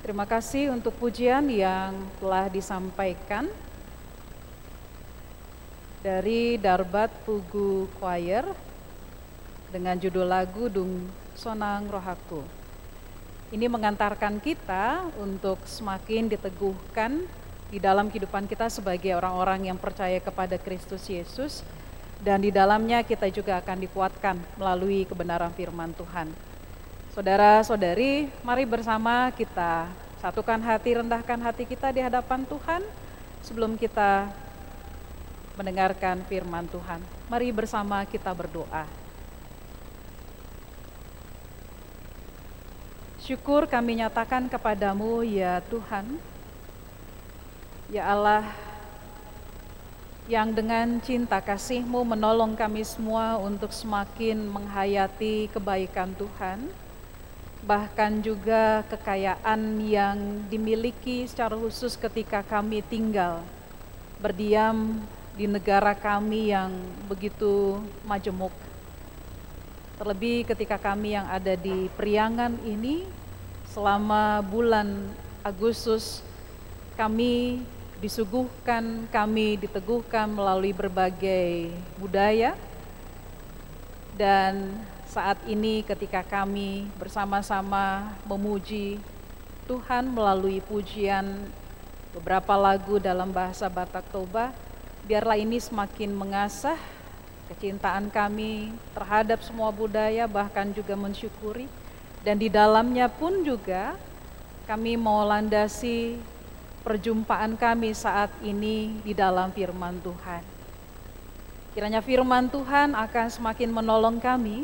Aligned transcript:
Terima 0.00 0.24
kasih 0.24 0.72
untuk 0.72 0.96
pujian 0.96 1.44
yang 1.52 1.92
telah 2.16 2.48
disampaikan 2.48 3.44
dari 6.00 6.56
Darbat 6.56 7.12
Pugu 7.28 7.84
Choir 8.00 8.48
dengan 9.68 10.00
judul 10.00 10.24
lagu 10.24 10.72
Dung 10.72 11.04
Sonang 11.36 11.84
Rohaku. 11.92 12.40
Ini 13.52 13.68
mengantarkan 13.68 14.40
kita 14.40 15.04
untuk 15.20 15.60
semakin 15.68 16.32
diteguhkan 16.32 17.28
di 17.68 17.76
dalam 17.76 18.08
kehidupan 18.08 18.48
kita 18.48 18.72
sebagai 18.72 19.12
orang-orang 19.12 19.68
yang 19.68 19.76
percaya 19.76 20.16
kepada 20.16 20.56
Kristus 20.56 21.12
Yesus 21.12 21.60
dan 22.24 22.40
di 22.40 22.48
dalamnya 22.48 23.04
kita 23.04 23.28
juga 23.28 23.60
akan 23.60 23.84
dikuatkan 23.84 24.40
melalui 24.56 25.04
kebenaran 25.04 25.52
firman 25.52 25.92
Tuhan. 25.92 26.49
Saudara-saudari, 27.20 28.32
mari 28.40 28.64
bersama 28.64 29.28
kita 29.36 29.92
satukan 30.24 30.56
hati, 30.56 31.04
rendahkan 31.04 31.36
hati 31.36 31.68
kita 31.68 31.92
di 31.92 32.00
hadapan 32.00 32.48
Tuhan 32.48 32.80
sebelum 33.44 33.76
kita 33.76 34.32
mendengarkan 35.52 36.24
firman 36.24 36.64
Tuhan. 36.72 36.96
Mari 37.28 37.52
bersama 37.52 38.08
kita 38.08 38.32
berdoa. 38.32 38.88
Syukur 43.20 43.68
kami 43.68 44.00
nyatakan 44.00 44.48
kepadamu 44.48 45.20
ya 45.20 45.60
Tuhan, 45.68 46.16
ya 47.92 48.16
Allah 48.16 48.48
yang 50.24 50.56
dengan 50.56 50.96
cinta 51.04 51.36
kasih-Mu 51.36 52.00
menolong 52.00 52.56
kami 52.56 52.80
semua 52.80 53.36
untuk 53.36 53.76
semakin 53.76 54.40
menghayati 54.48 55.52
kebaikan 55.52 56.16
Tuhan 56.16 56.88
bahkan 57.60 58.24
juga 58.24 58.80
kekayaan 58.88 59.80
yang 59.84 60.16
dimiliki 60.48 61.28
secara 61.28 61.52
khusus 61.56 61.96
ketika 61.96 62.40
kami 62.40 62.80
tinggal 62.80 63.44
berdiam 64.20 65.00
di 65.36 65.48
negara 65.48 65.96
kami 65.96 66.52
yang 66.52 66.72
begitu 67.08 67.80
majemuk. 68.04 68.52
Terlebih 70.00 70.48
ketika 70.48 70.80
kami 70.80 71.12
yang 71.16 71.28
ada 71.28 71.56
di 71.56 71.88
Priangan 71.96 72.56
ini 72.64 73.04
selama 73.68 74.40
bulan 74.40 75.12
Agustus 75.44 76.24
kami 76.96 77.60
disuguhkan, 78.00 79.08
kami 79.12 79.60
diteguhkan 79.60 80.28
melalui 80.32 80.72
berbagai 80.72 81.68
budaya 82.00 82.56
dan 84.16 84.72
saat 85.10 85.42
ini 85.50 85.82
ketika 85.82 86.22
kami 86.22 86.86
bersama-sama 86.94 88.14
memuji 88.30 89.02
Tuhan 89.66 90.06
melalui 90.06 90.62
pujian 90.62 91.50
beberapa 92.14 92.54
lagu 92.54 93.02
dalam 93.02 93.34
bahasa 93.34 93.66
Batak 93.66 94.06
Toba, 94.14 94.54
biarlah 95.10 95.34
ini 95.34 95.58
semakin 95.58 96.14
mengasah 96.14 96.78
kecintaan 97.50 98.06
kami 98.14 98.70
terhadap 98.94 99.42
semua 99.42 99.74
budaya 99.74 100.30
bahkan 100.30 100.70
juga 100.70 100.94
mensyukuri 100.94 101.66
dan 102.22 102.38
di 102.38 102.46
dalamnya 102.46 103.10
pun 103.10 103.42
juga 103.42 103.98
kami 104.70 104.94
mau 104.94 105.26
landasi 105.26 106.22
perjumpaan 106.86 107.58
kami 107.58 107.90
saat 107.98 108.30
ini 108.46 109.02
di 109.02 109.10
dalam 109.10 109.50
firman 109.50 109.98
Tuhan. 110.06 110.46
Kiranya 111.74 111.98
firman 111.98 112.46
Tuhan 112.46 112.94
akan 112.94 113.26
semakin 113.26 113.74
menolong 113.74 114.22
kami 114.22 114.62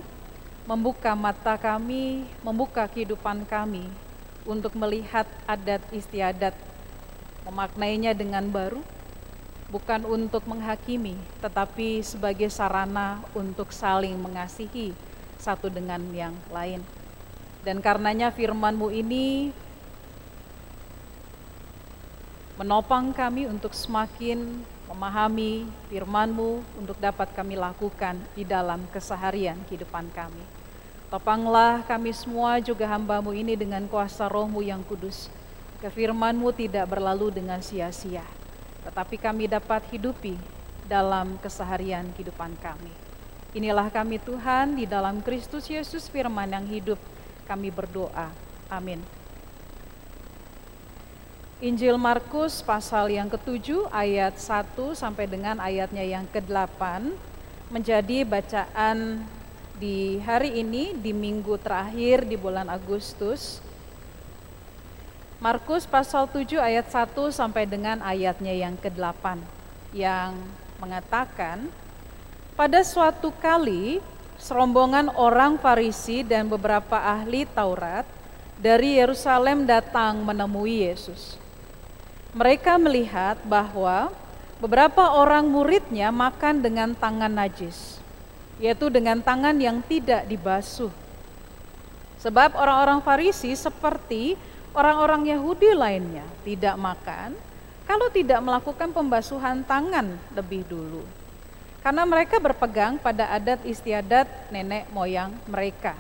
membuka 0.66 1.14
mata 1.14 1.54
kami, 1.54 2.26
membuka 2.42 2.90
kehidupan 2.90 3.46
kami 3.46 3.86
untuk 4.42 4.74
melihat 4.74 5.26
adat 5.46 5.82
istiadat, 5.94 6.54
memaknainya 7.46 8.10
dengan 8.18 8.42
baru, 8.50 8.82
bukan 9.70 10.02
untuk 10.06 10.42
menghakimi, 10.46 11.14
tetapi 11.38 12.02
sebagai 12.02 12.50
sarana 12.50 13.22
untuk 13.34 13.70
saling 13.70 14.18
mengasihi 14.18 14.90
satu 15.38 15.70
dengan 15.70 16.02
yang 16.10 16.34
lain. 16.50 16.82
Dan 17.62 17.82
karenanya 17.82 18.30
firman-Mu 18.34 18.90
ini 18.94 19.50
menopang 22.58 23.10
kami 23.10 23.50
untuk 23.50 23.74
semakin 23.74 24.62
memahami 24.86 25.66
firman-Mu 25.90 26.62
untuk 26.78 26.96
dapat 27.02 27.34
kami 27.34 27.58
lakukan 27.58 28.16
di 28.38 28.46
dalam 28.46 28.86
keseharian 28.94 29.58
kehidupan 29.66 30.08
kami. 30.14 30.65
Topanglah 31.06 31.86
kami 31.86 32.10
semua 32.10 32.58
juga 32.58 32.82
hambamu 32.90 33.30
ini 33.30 33.54
dengan 33.54 33.86
kuasa 33.86 34.26
rohmu 34.26 34.58
yang 34.58 34.82
kudus. 34.82 35.30
Kefirmanmu 35.78 36.50
tidak 36.50 36.90
berlalu 36.90 37.30
dengan 37.30 37.62
sia-sia, 37.62 38.26
tetapi 38.82 39.14
kami 39.14 39.46
dapat 39.46 39.86
hidupi 39.94 40.34
dalam 40.90 41.38
keseharian 41.38 42.10
kehidupan 42.16 42.58
kami. 42.58 42.90
Inilah 43.54 43.86
kami 43.88 44.18
Tuhan 44.18 44.74
di 44.74 44.84
dalam 44.84 45.22
Kristus 45.22 45.70
Yesus 45.70 46.10
firman 46.10 46.50
yang 46.50 46.66
hidup 46.66 46.98
kami 47.46 47.70
berdoa. 47.70 48.34
Amin. 48.66 48.98
Injil 51.62 51.96
Markus 51.96 52.60
pasal 52.60 53.14
yang 53.14 53.32
ketujuh 53.32 53.88
ayat 53.88 54.36
1 54.36 54.76
sampai 54.92 55.24
dengan 55.24 55.56
ayatnya 55.56 56.04
yang 56.04 56.28
ke-8 56.28 57.14
menjadi 57.72 58.28
bacaan 58.28 59.24
di 59.76 60.16
hari 60.24 60.64
ini 60.64 60.96
di 60.96 61.12
minggu 61.12 61.60
terakhir 61.60 62.24
di 62.24 62.40
bulan 62.40 62.72
Agustus 62.72 63.60
Markus 65.36 65.84
pasal 65.84 66.24
7 66.32 66.56
ayat 66.56 66.88
1 66.88 67.12
sampai 67.28 67.68
dengan 67.68 68.00
ayatnya 68.00 68.56
yang 68.56 68.72
ke-8 68.80 69.36
yang 69.92 70.32
mengatakan 70.80 71.68
pada 72.56 72.80
suatu 72.80 73.28
kali 73.36 74.00
serombongan 74.40 75.12
orang 75.12 75.60
Farisi 75.60 76.24
dan 76.24 76.48
beberapa 76.48 76.96
ahli 76.96 77.44
Taurat 77.44 78.08
dari 78.56 78.96
Yerusalem 78.96 79.68
datang 79.68 80.24
menemui 80.24 80.88
Yesus. 80.88 81.36
Mereka 82.32 82.80
melihat 82.80 83.36
bahwa 83.44 84.08
beberapa 84.56 85.20
orang 85.20 85.44
muridnya 85.44 86.08
makan 86.08 86.64
dengan 86.64 86.96
tangan 86.96 87.32
najis 87.32 88.05
yaitu 88.56 88.88
dengan 88.88 89.20
tangan 89.20 89.56
yang 89.56 89.84
tidak 89.84 90.24
dibasuh. 90.24 90.92
Sebab 92.20 92.56
orang-orang 92.56 93.04
Farisi 93.04 93.52
seperti 93.52 94.34
orang-orang 94.72 95.36
Yahudi 95.36 95.76
lainnya 95.76 96.24
tidak 96.42 96.74
makan 96.80 97.36
kalau 97.86 98.10
tidak 98.10 98.40
melakukan 98.42 98.90
pembasuhan 98.90 99.62
tangan 99.62 100.16
lebih 100.34 100.66
dulu. 100.66 101.04
Karena 101.84 102.02
mereka 102.02 102.42
berpegang 102.42 102.98
pada 102.98 103.30
adat 103.30 103.62
istiadat 103.62 104.26
nenek 104.50 104.90
moyang 104.90 105.30
mereka. 105.46 105.94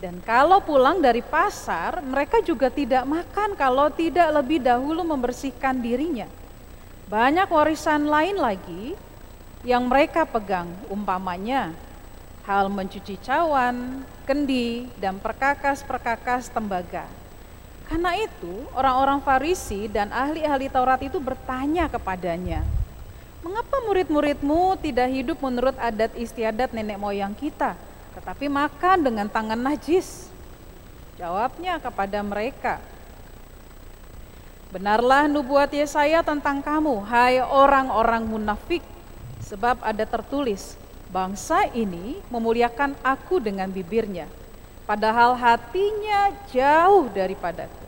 Dan 0.00 0.22
kalau 0.22 0.62
pulang 0.62 1.02
dari 1.02 1.20
pasar, 1.20 2.00
mereka 2.00 2.40
juga 2.40 2.72
tidak 2.72 3.04
makan 3.04 3.52
kalau 3.58 3.90
tidak 3.92 4.32
lebih 4.32 4.62
dahulu 4.62 5.04
membersihkan 5.04 5.76
dirinya. 5.82 6.30
Banyak 7.10 7.50
warisan 7.50 8.06
lain 8.06 8.38
lagi 8.38 8.94
yang 9.60 9.84
mereka 9.84 10.24
pegang, 10.24 10.72
umpamanya 10.88 11.76
hal 12.48 12.72
mencuci 12.72 13.20
cawan, 13.20 14.02
kendi, 14.24 14.88
dan 14.96 15.20
perkakas-perkakas 15.20 16.48
tembaga. 16.48 17.04
Karena 17.84 18.16
itu, 18.16 18.64
orang-orang 18.72 19.20
Farisi 19.20 19.90
dan 19.90 20.08
ahli-ahli 20.14 20.70
Taurat 20.72 21.02
itu 21.04 21.20
bertanya 21.20 21.90
kepadanya, 21.90 22.64
"Mengapa 23.44 23.82
murid-muridmu 23.84 24.78
tidak 24.80 25.08
hidup 25.10 25.38
menurut 25.42 25.76
adat 25.76 26.14
istiadat 26.16 26.72
nenek 26.72 26.96
moyang 26.96 27.34
kita, 27.36 27.76
tetapi 28.16 28.46
makan 28.48 28.98
dengan 29.04 29.26
tangan 29.28 29.58
najis?" 29.58 30.30
Jawabnya 31.20 31.76
kepada 31.76 32.24
mereka, 32.24 32.80
Benarlah 34.70 35.26
nubuat 35.26 35.74
Yesaya 35.74 36.22
tentang 36.22 36.62
kamu, 36.62 37.02
hai 37.10 37.42
orang-orang 37.42 38.22
munafik. 38.22 38.86
Sebab 39.50 39.82
ada 39.82 40.06
tertulis, 40.06 40.78
bangsa 41.10 41.66
ini 41.74 42.22
memuliakan 42.30 42.94
aku 43.02 43.42
dengan 43.42 43.66
bibirnya, 43.66 44.30
padahal 44.86 45.34
hatinya 45.34 46.30
jauh 46.54 47.10
daripadaku. 47.10 47.82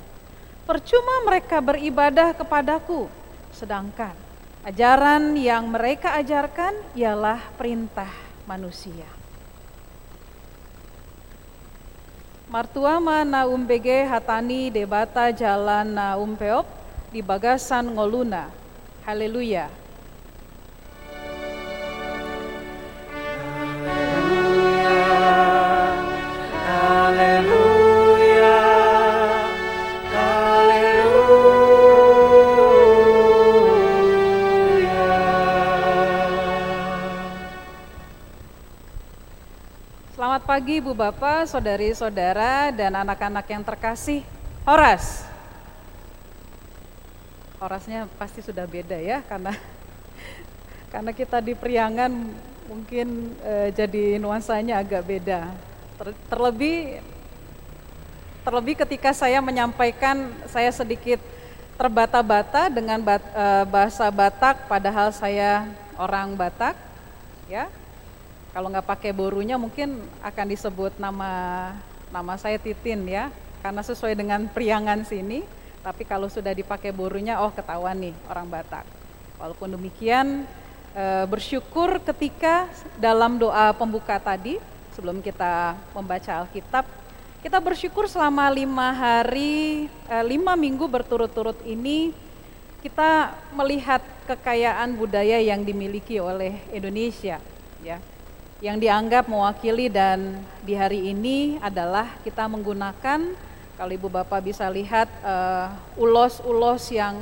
Percuma 0.66 1.22
mereka 1.22 1.62
beribadah 1.62 2.34
kepadaku, 2.34 3.06
sedangkan 3.54 4.10
ajaran 4.66 5.38
yang 5.38 5.70
mereka 5.70 6.18
ajarkan 6.18 6.74
ialah 6.98 7.38
perintah 7.54 8.10
manusia. 8.42 9.06
Martuama 12.50 13.22
na 13.22 13.46
umbege 13.46 14.02
hatani 14.04 14.68
debata 14.68 15.30
jalan 15.30 15.94
na 15.94 16.18
umpeop 16.18 16.66
di 17.14 17.22
bagasan 17.22 17.96
ngoluna. 17.96 18.50
Haleluya. 19.08 19.81
Pagi 40.52 40.84
Bu 40.84 40.92
Bapak, 40.92 41.48
saudari-saudara 41.48 42.68
dan 42.76 42.92
anak-anak 42.92 43.48
yang 43.48 43.64
terkasih. 43.64 44.20
Horas. 44.68 45.24
Horasnya 47.56 48.04
pasti 48.20 48.44
sudah 48.44 48.68
beda 48.68 49.00
ya 49.00 49.24
karena 49.24 49.56
karena 50.92 51.08
kita 51.16 51.40
di 51.40 51.56
Priangan 51.56 52.12
mungkin 52.68 53.32
e, 53.40 53.72
jadi 53.72 54.20
nuansanya 54.20 54.84
agak 54.84 55.08
beda. 55.08 55.56
Ter, 55.96 56.12
terlebih 56.28 57.00
terlebih 58.44 58.76
ketika 58.84 59.16
saya 59.16 59.40
menyampaikan 59.40 60.36
saya 60.52 60.68
sedikit 60.68 61.24
terbata-bata 61.80 62.68
dengan 62.68 63.00
bat, 63.00 63.24
e, 63.24 63.44
bahasa 63.72 64.04
Batak 64.12 64.68
padahal 64.68 65.16
saya 65.16 65.64
orang 65.96 66.36
Batak 66.36 66.76
ya 67.48 67.72
kalau 68.52 68.68
nggak 68.68 68.84
pakai 68.84 69.16
borunya 69.16 69.56
mungkin 69.56 70.04
akan 70.20 70.46
disebut 70.52 71.00
nama 71.00 71.72
nama 72.12 72.36
saya 72.36 72.60
Titin 72.60 73.08
ya, 73.08 73.32
karena 73.64 73.80
sesuai 73.80 74.12
dengan 74.12 74.44
priangan 74.52 75.02
sini. 75.08 75.40
Tapi 75.82 76.06
kalau 76.06 76.30
sudah 76.30 76.54
dipakai 76.54 76.94
borunya, 76.94 77.42
oh 77.42 77.50
ketahuan 77.50 77.98
nih 77.98 78.14
orang 78.30 78.46
Batak. 78.46 78.86
Walaupun 79.40 79.74
demikian, 79.74 80.46
e, 80.94 81.04
bersyukur 81.26 81.98
ketika 82.06 82.70
dalam 83.02 83.34
doa 83.34 83.74
pembuka 83.74 84.14
tadi, 84.22 84.62
sebelum 84.94 85.18
kita 85.18 85.74
membaca 85.90 86.46
Alkitab, 86.46 86.86
kita 87.42 87.58
bersyukur 87.58 88.06
selama 88.06 88.46
lima 88.54 88.94
hari, 88.94 89.90
e, 90.06 90.16
lima 90.22 90.54
minggu 90.54 90.86
berturut-turut 90.86 91.58
ini, 91.66 92.14
kita 92.78 93.34
melihat 93.50 94.06
kekayaan 94.30 94.94
budaya 94.94 95.42
yang 95.42 95.66
dimiliki 95.66 96.22
oleh 96.22 96.62
Indonesia. 96.70 97.42
Ya, 97.82 97.98
yang 98.62 98.78
dianggap 98.78 99.26
mewakili 99.26 99.90
dan 99.90 100.38
di 100.62 100.78
hari 100.78 101.10
ini 101.10 101.58
adalah 101.58 102.14
kita 102.22 102.46
menggunakan 102.46 103.34
kalau 103.74 103.90
Ibu 103.90 104.06
Bapak 104.06 104.38
bisa 104.38 104.70
lihat 104.70 105.10
eh, 105.26 105.66
ulos-ulos 105.98 106.86
yang 106.94 107.18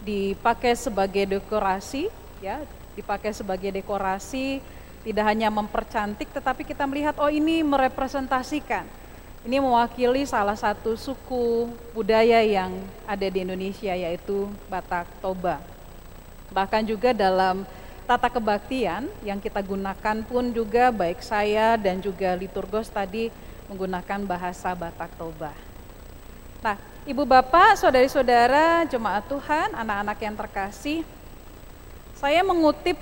dipakai 0.00 0.72
sebagai 0.72 1.36
dekorasi 1.36 2.08
ya, 2.40 2.64
dipakai 2.96 3.36
sebagai 3.36 3.68
dekorasi 3.76 4.64
tidak 5.04 5.28
hanya 5.28 5.52
mempercantik 5.52 6.32
tetapi 6.32 6.64
kita 6.64 6.88
melihat 6.88 7.20
oh 7.20 7.28
ini 7.28 7.60
merepresentasikan 7.60 8.88
ini 9.44 9.60
mewakili 9.60 10.24
salah 10.24 10.56
satu 10.56 10.96
suku 10.96 11.68
budaya 11.92 12.40
yang 12.40 12.72
ada 13.04 13.28
di 13.28 13.44
Indonesia 13.44 13.94
yaitu 13.94 14.50
Batak 14.66 15.06
Toba. 15.22 15.62
Bahkan 16.50 16.82
juga 16.88 17.14
dalam 17.14 17.62
tata 18.08 18.32
kebaktian 18.32 19.04
yang 19.20 19.36
kita 19.36 19.60
gunakan 19.60 20.24
pun 20.24 20.48
juga 20.48 20.88
baik 20.88 21.20
saya 21.20 21.76
dan 21.76 22.00
juga 22.00 22.32
liturgos 22.32 22.88
tadi 22.88 23.28
menggunakan 23.68 24.24
bahasa 24.24 24.72
Batak 24.72 25.12
Toba. 25.20 25.52
Nah, 26.64 26.80
Ibu 27.04 27.28
Bapak, 27.28 27.76
saudari-saudara, 27.76 28.88
jemaat 28.88 29.28
Tuhan, 29.28 29.76
anak-anak 29.76 30.18
yang 30.24 30.36
terkasih, 30.40 31.04
saya 32.16 32.40
mengutip 32.40 32.96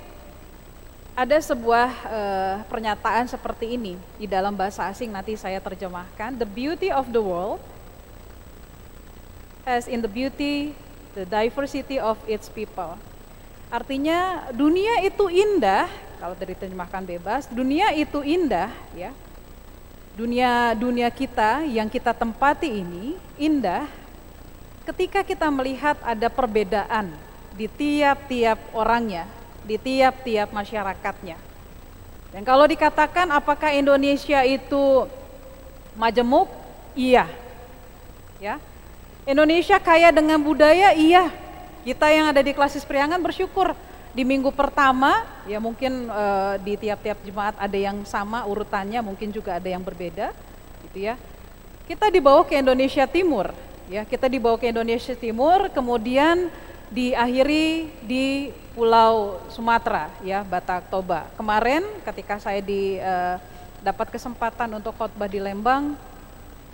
ada 1.15 1.39
sebuah 1.39 1.89
uh, 2.05 2.55
pernyataan 2.67 3.31
seperti 3.31 3.79
ini 3.79 3.95
di 4.19 4.27
dalam 4.27 4.53
bahasa 4.53 4.91
asing 4.91 5.09
nanti 5.09 5.39
saya 5.39 5.63
terjemahkan. 5.63 6.35
The 6.35 6.45
beauty 6.45 6.91
of 6.91 7.09
the 7.15 7.23
world 7.23 7.63
has 9.63 9.87
in 9.87 10.03
the 10.03 10.11
beauty 10.11 10.75
the 11.15 11.23
diversity 11.23 11.95
of 11.95 12.19
its 12.27 12.51
people. 12.51 12.99
Artinya 13.67 14.47
dunia 14.55 15.03
itu 15.03 15.27
indah, 15.27 15.91
kalau 16.23 16.39
dari 16.39 16.55
terjemahkan 16.55 17.03
bebas, 17.03 17.51
dunia 17.51 17.91
itu 17.91 18.23
indah 18.23 18.71
ya. 18.95 19.11
Dunia 20.15 20.73
dunia 20.73 21.11
kita 21.13 21.67
yang 21.67 21.91
kita 21.91 22.09
tempati 22.15 22.81
ini 22.81 23.19
indah 23.37 23.85
ketika 24.87 25.21
kita 25.21 25.51
melihat 25.51 25.99
ada 26.01 26.31
perbedaan 26.31 27.11
di 27.53 27.67
tiap-tiap 27.67 28.57
orangnya, 28.71 29.27
di 29.67 29.75
tiap-tiap 29.75 30.49
masyarakatnya. 30.55 31.37
Dan 32.31 32.41
kalau 32.47 32.65
dikatakan 32.65 33.29
apakah 33.35 33.75
Indonesia 33.75 34.47
itu 34.47 35.11
majemuk? 35.99 36.47
Iya. 36.95 37.27
Ya. 38.39 38.63
Indonesia 39.27 39.75
kaya 39.77 40.09
dengan 40.15 40.39
budaya? 40.39 40.95
Iya. 40.95 41.46
Kita 41.87 42.11
yang 42.11 42.27
ada 42.27 42.43
di 42.43 42.51
klasis 42.51 42.83
priangan 42.83 43.15
bersyukur 43.23 43.71
di 44.11 44.27
minggu 44.27 44.51
pertama 44.51 45.23
ya 45.47 45.55
mungkin 45.55 46.11
e, 46.11 46.25
di 46.59 46.75
tiap-tiap 46.75 47.15
jemaat 47.23 47.55
ada 47.55 47.77
yang 47.79 48.03
sama 48.03 48.43
urutannya, 48.43 48.99
mungkin 48.99 49.31
juga 49.31 49.55
ada 49.55 49.71
yang 49.71 49.79
berbeda 49.79 50.35
gitu 50.83 51.07
ya. 51.07 51.15
Kita 51.87 52.11
dibawa 52.11 52.43
ke 52.43 52.59
Indonesia 52.59 53.07
Timur 53.07 53.55
ya, 53.87 54.03
kita 54.03 54.27
dibawa 54.27 54.59
ke 54.59 54.67
Indonesia 54.67 55.15
Timur 55.15 55.71
kemudian 55.71 56.51
diakhiri 56.91 57.87
di 58.03 58.51
Pulau 58.75 59.39
Sumatera 59.47 60.11
ya, 60.27 60.43
Batak 60.43 60.91
Toba. 60.91 61.31
Kemarin 61.39 61.87
ketika 62.03 62.35
saya 62.35 62.59
di 62.59 62.99
e, 62.99 63.15
dapat 63.79 64.11
kesempatan 64.11 64.75
untuk 64.75 64.91
khotbah 64.99 65.31
di 65.31 65.39
Lembang 65.39 65.95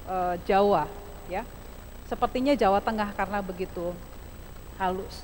e, 0.10 0.42
Jawa 0.50 0.90
ya. 1.30 1.46
Sepertinya 2.10 2.58
Jawa 2.58 2.82
Tengah 2.82 3.14
karena 3.14 3.46
begitu 3.46 3.94
halus. 4.78 5.24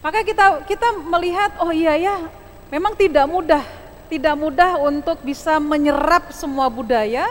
Maka 0.00 0.24
kita 0.24 0.64
kita 0.64 0.88
melihat 1.04 1.52
oh 1.60 1.72
iya 1.72 1.92
ya, 1.96 2.16
memang 2.72 2.96
tidak 2.96 3.28
mudah, 3.28 3.64
tidak 4.08 4.34
mudah 4.36 4.80
untuk 4.80 5.20
bisa 5.20 5.60
menyerap 5.60 6.32
semua 6.32 6.72
budaya. 6.72 7.28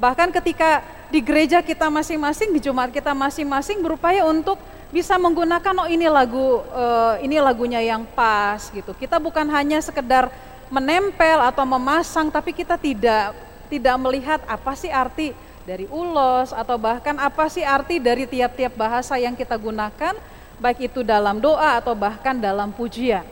Bahkan 0.00 0.32
ketika 0.32 0.84
di 1.12 1.20
gereja 1.20 1.60
kita 1.60 1.92
masing-masing, 1.92 2.52
di 2.56 2.60
Jumat 2.60 2.88
kita 2.92 3.12
masing-masing 3.12 3.84
berupaya 3.84 4.24
untuk 4.24 4.56
bisa 4.88 5.18
menggunakan 5.20 5.74
oh 5.82 5.88
ini 5.90 6.06
lagu 6.08 6.62
uh, 6.72 7.20
ini 7.20 7.36
lagunya 7.36 7.84
yang 7.84 8.08
pas 8.16 8.72
gitu. 8.72 8.96
Kita 8.96 9.20
bukan 9.20 9.44
hanya 9.52 9.80
sekedar 9.84 10.32
menempel 10.72 11.38
atau 11.46 11.62
memasang 11.62 12.32
tapi 12.32 12.50
kita 12.50 12.74
tidak 12.74 13.36
tidak 13.66 13.96
melihat 13.98 14.40
apa 14.46 14.72
sih 14.74 14.90
arti 14.90 15.34
dari 15.66 15.90
ulos 15.90 16.54
atau 16.54 16.78
bahkan 16.78 17.18
apa 17.18 17.50
sih 17.50 17.66
arti 17.66 17.98
dari 17.98 18.26
tiap-tiap 18.26 18.74
bahasa 18.78 19.18
yang 19.18 19.34
kita 19.34 19.58
gunakan 19.58 20.14
baik 20.56 20.92
itu 20.92 21.00
dalam 21.04 21.40
doa 21.40 21.80
atau 21.80 21.92
bahkan 21.92 22.36
dalam 22.36 22.72
pujian. 22.72 23.24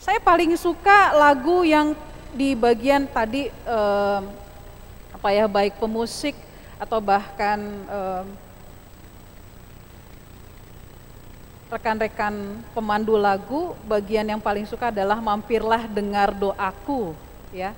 Saya 0.00 0.18
paling 0.18 0.56
suka 0.56 1.12
lagu 1.12 1.62
yang 1.62 1.92
di 2.34 2.54
bagian 2.54 3.06
tadi 3.10 3.50
eh, 3.50 4.20
apa 5.10 5.28
ya 5.34 5.44
baik 5.50 5.76
pemusik 5.76 6.32
atau 6.80 6.98
bahkan 7.02 7.58
eh, 7.84 8.24
rekan-rekan 11.70 12.34
pemandu 12.74 13.14
lagu 13.14 13.78
bagian 13.86 14.26
yang 14.26 14.42
paling 14.42 14.66
suka 14.66 14.90
adalah 14.90 15.22
mampirlah 15.22 15.86
dengar 15.86 16.34
doaku 16.34 17.14
ya 17.54 17.70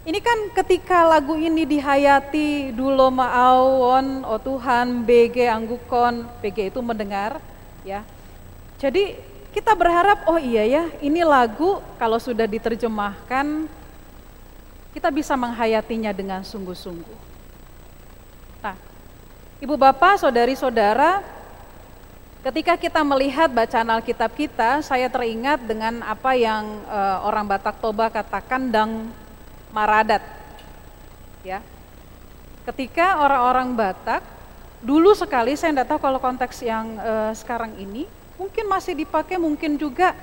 ini 0.00 0.16
kan 0.16 0.48
ketika 0.56 1.04
lagu 1.04 1.36
ini 1.36 1.68
dihayati 1.68 2.72
dulu 2.72 3.12
ma'awon, 3.12 4.24
oh 4.24 4.40
Tuhan, 4.40 5.04
BG 5.04 5.44
Anggukon, 5.44 6.24
BG 6.40 6.72
itu 6.72 6.80
mendengar, 6.80 7.36
ya. 7.84 8.04
Jadi 8.80 9.18
kita 9.50 9.74
berharap 9.74 10.24
oh 10.30 10.38
iya 10.38 10.62
ya, 10.62 10.84
ini 11.02 11.26
lagu 11.26 11.82
kalau 11.98 12.16
sudah 12.22 12.46
diterjemahkan 12.46 13.66
kita 14.90 15.08
bisa 15.10 15.34
menghayatinya 15.38 16.10
dengan 16.10 16.42
sungguh-sungguh. 16.42 17.18
Nah, 18.62 18.74
Ibu 19.62 19.78
Bapak, 19.78 20.18
Saudari-saudara, 20.18 21.22
ketika 22.42 22.74
kita 22.74 23.00
melihat 23.06 23.46
bacaan 23.50 23.90
Alkitab 23.90 24.34
kita, 24.34 24.82
saya 24.82 25.06
teringat 25.06 25.62
dengan 25.62 26.02
apa 26.02 26.34
yang 26.34 26.82
uh, 26.90 27.26
orang 27.28 27.46
Batak 27.46 27.78
Toba 27.78 28.10
katakan 28.10 28.70
dang 28.72 29.14
maradat. 29.70 30.22
Ya. 31.46 31.62
Ketika 32.66 33.22
orang-orang 33.22 33.78
Batak 33.78 34.39
dulu 34.80 35.12
sekali 35.12 35.52
saya 35.56 35.76
tidak 35.76 35.92
tahu 35.92 36.00
kalau 36.00 36.16
konteks 36.16 36.64
yang 36.64 36.96
uh, 36.96 37.32
sekarang 37.36 37.76
ini 37.76 38.08
mungkin 38.40 38.64
masih 38.64 38.96
dipakai 38.96 39.36
mungkin 39.36 39.76
juga 39.76 40.16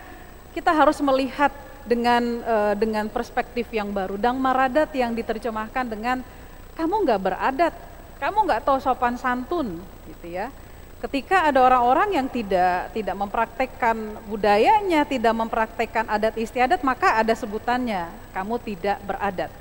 kita 0.58 0.74
harus 0.74 0.98
melihat 1.06 1.54
dengan 1.86 2.42
uh, 2.44 2.74
dengan 2.74 3.06
perspektif 3.08 3.70
yang 3.70 3.94
baru. 3.94 4.18
Dang 4.18 4.42
maradat 4.42 4.90
yang 4.98 5.14
diterjemahkan 5.14 5.86
dengan 5.86 6.26
kamu 6.74 7.06
nggak 7.06 7.22
beradat 7.22 7.74
kamu 8.18 8.50
nggak 8.50 8.66
tahu 8.66 8.82
sopan 8.82 9.16
santun 9.16 9.78
gitu 10.10 10.28
ya. 10.34 10.50
Ketika 10.98 11.46
ada 11.46 11.62
orang-orang 11.62 12.18
yang 12.18 12.26
tidak 12.26 12.90
tidak 12.90 13.14
mempraktekkan 13.14 14.18
budayanya 14.26 15.06
tidak 15.06 15.34
mempraktekkan 15.38 16.10
adat 16.10 16.34
istiadat 16.42 16.82
maka 16.82 17.22
ada 17.22 17.38
sebutannya 17.38 18.10
kamu 18.34 18.58
tidak 18.66 18.98
beradat 19.06 19.54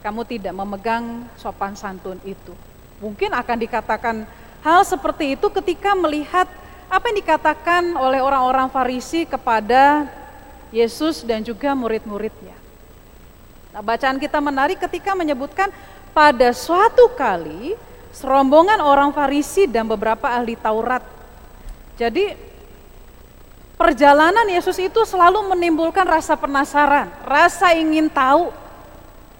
kamu 0.00 0.24
tidak 0.24 0.56
memegang 0.56 1.28
sopan 1.36 1.76
santun 1.76 2.16
itu 2.24 2.56
Mungkin 2.98 3.30
akan 3.30 3.56
dikatakan 3.62 4.26
hal 4.62 4.80
seperti 4.82 5.38
itu 5.38 5.46
ketika 5.54 5.94
melihat 5.94 6.50
apa 6.88 7.04
yang 7.12 7.18
dikatakan 7.20 7.94
oleh 7.94 8.18
orang-orang 8.18 8.66
Farisi 8.72 9.28
kepada 9.28 10.08
Yesus 10.74 11.22
dan 11.22 11.44
juga 11.44 11.76
murid-muridnya. 11.76 12.56
Nah, 13.72 13.84
bacaan 13.84 14.16
kita 14.16 14.40
menarik 14.40 14.80
ketika 14.80 15.12
menyebutkan 15.14 15.70
pada 16.16 16.50
suatu 16.50 17.12
kali 17.14 17.76
serombongan 18.10 18.80
orang 18.82 19.14
Farisi 19.14 19.68
dan 19.68 19.86
beberapa 19.86 20.26
ahli 20.26 20.58
Taurat. 20.58 21.04
Jadi 21.94 22.34
perjalanan 23.78 24.48
Yesus 24.50 24.80
itu 24.82 25.00
selalu 25.06 25.54
menimbulkan 25.54 26.02
rasa 26.02 26.34
penasaran, 26.34 27.06
rasa 27.22 27.76
ingin 27.76 28.10
tahu. 28.10 28.50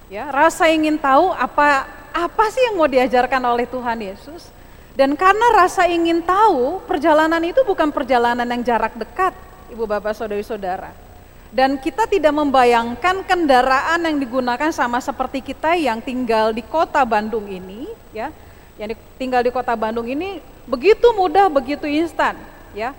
Ya, 0.09 0.33
rasa 0.33 0.73
ingin 0.73 0.97
tahu 0.97 1.37
apa 1.37 1.85
apa 2.27 2.51
sih 2.51 2.63
yang 2.67 2.75
mau 2.75 2.91
diajarkan 2.91 3.43
oleh 3.47 3.67
Tuhan 3.69 3.99
Yesus. 4.03 4.51
Dan 4.99 5.15
karena 5.15 5.55
rasa 5.55 5.87
ingin 5.87 6.19
tahu, 6.27 6.83
perjalanan 6.83 7.39
itu 7.47 7.63
bukan 7.63 7.95
perjalanan 7.95 8.43
yang 8.43 8.67
jarak 8.67 8.99
dekat, 8.99 9.31
Ibu 9.71 9.87
Bapak 9.87 10.11
Saudari-saudara. 10.19 10.91
Dan 11.55 11.79
kita 11.79 12.11
tidak 12.11 12.35
membayangkan 12.35 13.23
kendaraan 13.23 14.03
yang 14.05 14.19
digunakan 14.19 14.75
sama 14.75 14.99
seperti 14.99 15.39
kita 15.41 15.79
yang 15.79 16.03
tinggal 16.03 16.51
di 16.51 16.67
kota 16.67 17.07
Bandung 17.07 17.47
ini, 17.47 17.87
ya. 18.11 18.35
Yang 18.75 18.99
tinggal 19.15 19.47
di 19.47 19.55
kota 19.55 19.79
Bandung 19.79 20.11
ini 20.11 20.43
begitu 20.67 21.15
mudah, 21.15 21.47
begitu 21.47 21.87
instan, 21.87 22.35
ya. 22.75 22.91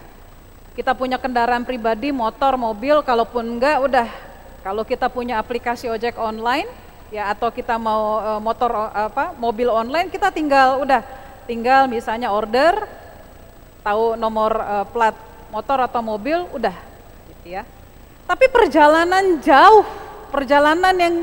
Kita 0.80 0.96
punya 0.96 1.20
kendaraan 1.20 1.68
pribadi, 1.68 2.16
motor, 2.16 2.56
mobil, 2.56 3.04
kalaupun 3.04 3.60
enggak 3.60 3.84
udah 3.84 4.08
kalau 4.64 4.88
kita 4.88 5.12
punya 5.12 5.36
aplikasi 5.36 5.92
ojek 5.92 6.16
online, 6.16 6.68
ya 7.10 7.34
atau 7.34 7.50
kita 7.50 7.76
mau 7.82 8.22
uh, 8.22 8.42
motor 8.42 8.70
apa 8.94 9.34
mobil 9.38 9.70
online 9.70 10.14
kita 10.14 10.30
tinggal 10.30 10.82
udah 10.82 11.02
tinggal 11.50 11.90
misalnya 11.90 12.30
order 12.30 12.86
tahu 13.82 14.14
nomor 14.14 14.54
uh, 14.54 14.86
plat 14.86 15.18
motor 15.50 15.82
atau 15.82 16.02
mobil 16.06 16.46
udah 16.54 16.74
gitu 17.34 17.58
ya. 17.58 17.66
Tapi 18.30 18.46
perjalanan 18.54 19.42
jauh 19.42 19.86
perjalanan 20.30 20.94
yang 20.94 21.16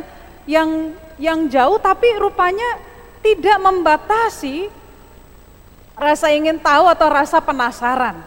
yang 0.46 0.70
yang 1.16 1.40
jauh 1.46 1.78
tapi 1.78 2.10
rupanya 2.18 2.82
tidak 3.22 3.58
membatasi 3.62 4.66
rasa 5.94 6.34
ingin 6.34 6.58
tahu 6.58 6.90
atau 6.90 7.06
rasa 7.06 7.38
penasaran. 7.38 8.18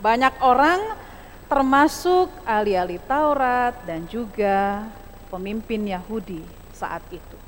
Banyak 0.00 0.40
orang 0.40 0.80
termasuk 1.44 2.32
ahli-ahli 2.48 2.96
Taurat 3.04 3.76
dan 3.84 4.08
juga 4.08 4.88
pemimpin 5.28 5.84
Yahudi 5.84 6.63
saat 6.74 7.00
itu. 7.14 7.38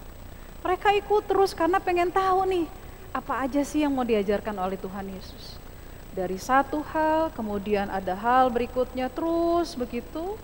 Mereka 0.62 0.94
ikut 1.02 1.26
terus 1.26 1.52
karena 1.52 1.82
pengen 1.82 2.10
tahu 2.10 2.46
nih, 2.46 2.66
apa 3.12 3.46
aja 3.46 3.62
sih 3.66 3.82
yang 3.82 3.94
mau 3.94 4.06
diajarkan 4.06 4.56
oleh 4.56 4.78
Tuhan 4.78 5.06
Yesus. 5.10 5.58
Dari 6.16 6.40
satu 6.40 6.80
hal, 6.80 7.28
kemudian 7.36 7.92
ada 7.92 8.16
hal 8.16 8.48
berikutnya 8.48 9.12
terus 9.12 9.76
begitu, 9.76 10.40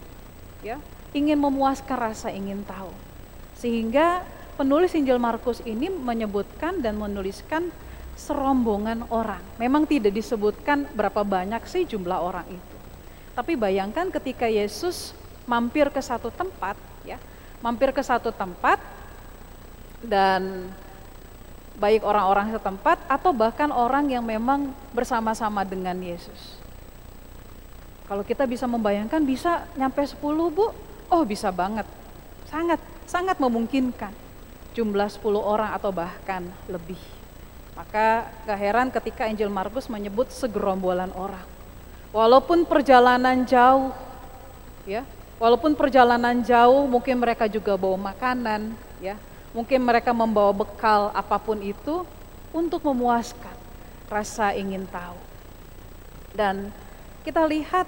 ya, 0.60 0.76
ingin 1.16 1.40
memuaskan 1.40 1.96
rasa 1.96 2.28
ingin 2.28 2.60
tahu. 2.62 2.92
Sehingga 3.56 4.20
penulis 4.60 4.92
Injil 4.92 5.16
Markus 5.16 5.64
ini 5.64 5.88
menyebutkan 5.88 6.84
dan 6.84 7.00
menuliskan 7.00 7.72
serombongan 8.14 9.08
orang. 9.08 9.40
Memang 9.56 9.88
tidak 9.88 10.12
disebutkan 10.12 10.84
berapa 10.92 11.24
banyak 11.24 11.64
sih 11.64 11.88
jumlah 11.88 12.20
orang 12.20 12.46
itu. 12.52 12.76
Tapi 13.32 13.56
bayangkan 13.56 14.12
ketika 14.12 14.44
Yesus 14.44 15.16
mampir 15.48 15.88
ke 15.88 16.04
satu 16.04 16.28
tempat, 16.28 16.76
ya, 17.02 17.16
mampir 17.62 17.94
ke 17.94 18.02
satu 18.02 18.34
tempat 18.34 18.76
dan 20.02 20.68
baik 21.78 22.04
orang-orang 22.04 22.52
setempat 22.52 23.00
atau 23.08 23.30
bahkan 23.32 23.70
orang 23.72 24.10
yang 24.10 24.26
memang 24.26 24.74
bersama-sama 24.92 25.64
dengan 25.64 25.96
Yesus. 26.02 26.58
Kalau 28.10 28.26
kita 28.26 28.44
bisa 28.44 28.68
membayangkan 28.68 29.22
bisa 29.24 29.64
nyampe 29.78 30.04
10 30.04 30.20
Bu? 30.52 30.68
Oh 31.08 31.22
bisa 31.24 31.48
banget. 31.48 31.86
Sangat, 32.50 32.82
sangat 33.08 33.40
memungkinkan. 33.40 34.12
Jumlah 34.76 35.08
10 35.08 35.22
orang 35.40 35.70
atau 35.72 35.94
bahkan 35.94 36.44
lebih. 36.68 36.98
Maka 37.72 38.28
gak 38.44 38.58
heran 38.60 38.92
ketika 38.92 39.24
Injil 39.24 39.48
Markus 39.48 39.88
menyebut 39.88 40.28
segerombolan 40.28 41.08
orang. 41.16 41.46
Walaupun 42.12 42.68
perjalanan 42.68 43.48
jauh, 43.48 43.96
ya 44.84 45.08
Walaupun 45.40 45.76
perjalanan 45.76 46.40
jauh, 46.44 46.84
mungkin 46.88 47.20
mereka 47.20 47.48
juga 47.48 47.76
bawa 47.76 48.12
makanan, 48.12 48.72
ya. 49.00 49.16
Mungkin 49.52 49.84
mereka 49.84 50.16
membawa 50.16 50.52
bekal 50.52 51.12
apa 51.12 51.36
pun 51.36 51.60
itu 51.60 52.08
untuk 52.52 52.80
memuaskan 52.84 53.52
rasa 54.08 54.56
ingin 54.56 54.84
tahu. 54.88 55.18
Dan 56.32 56.72
kita 57.24 57.44
lihat, 57.44 57.84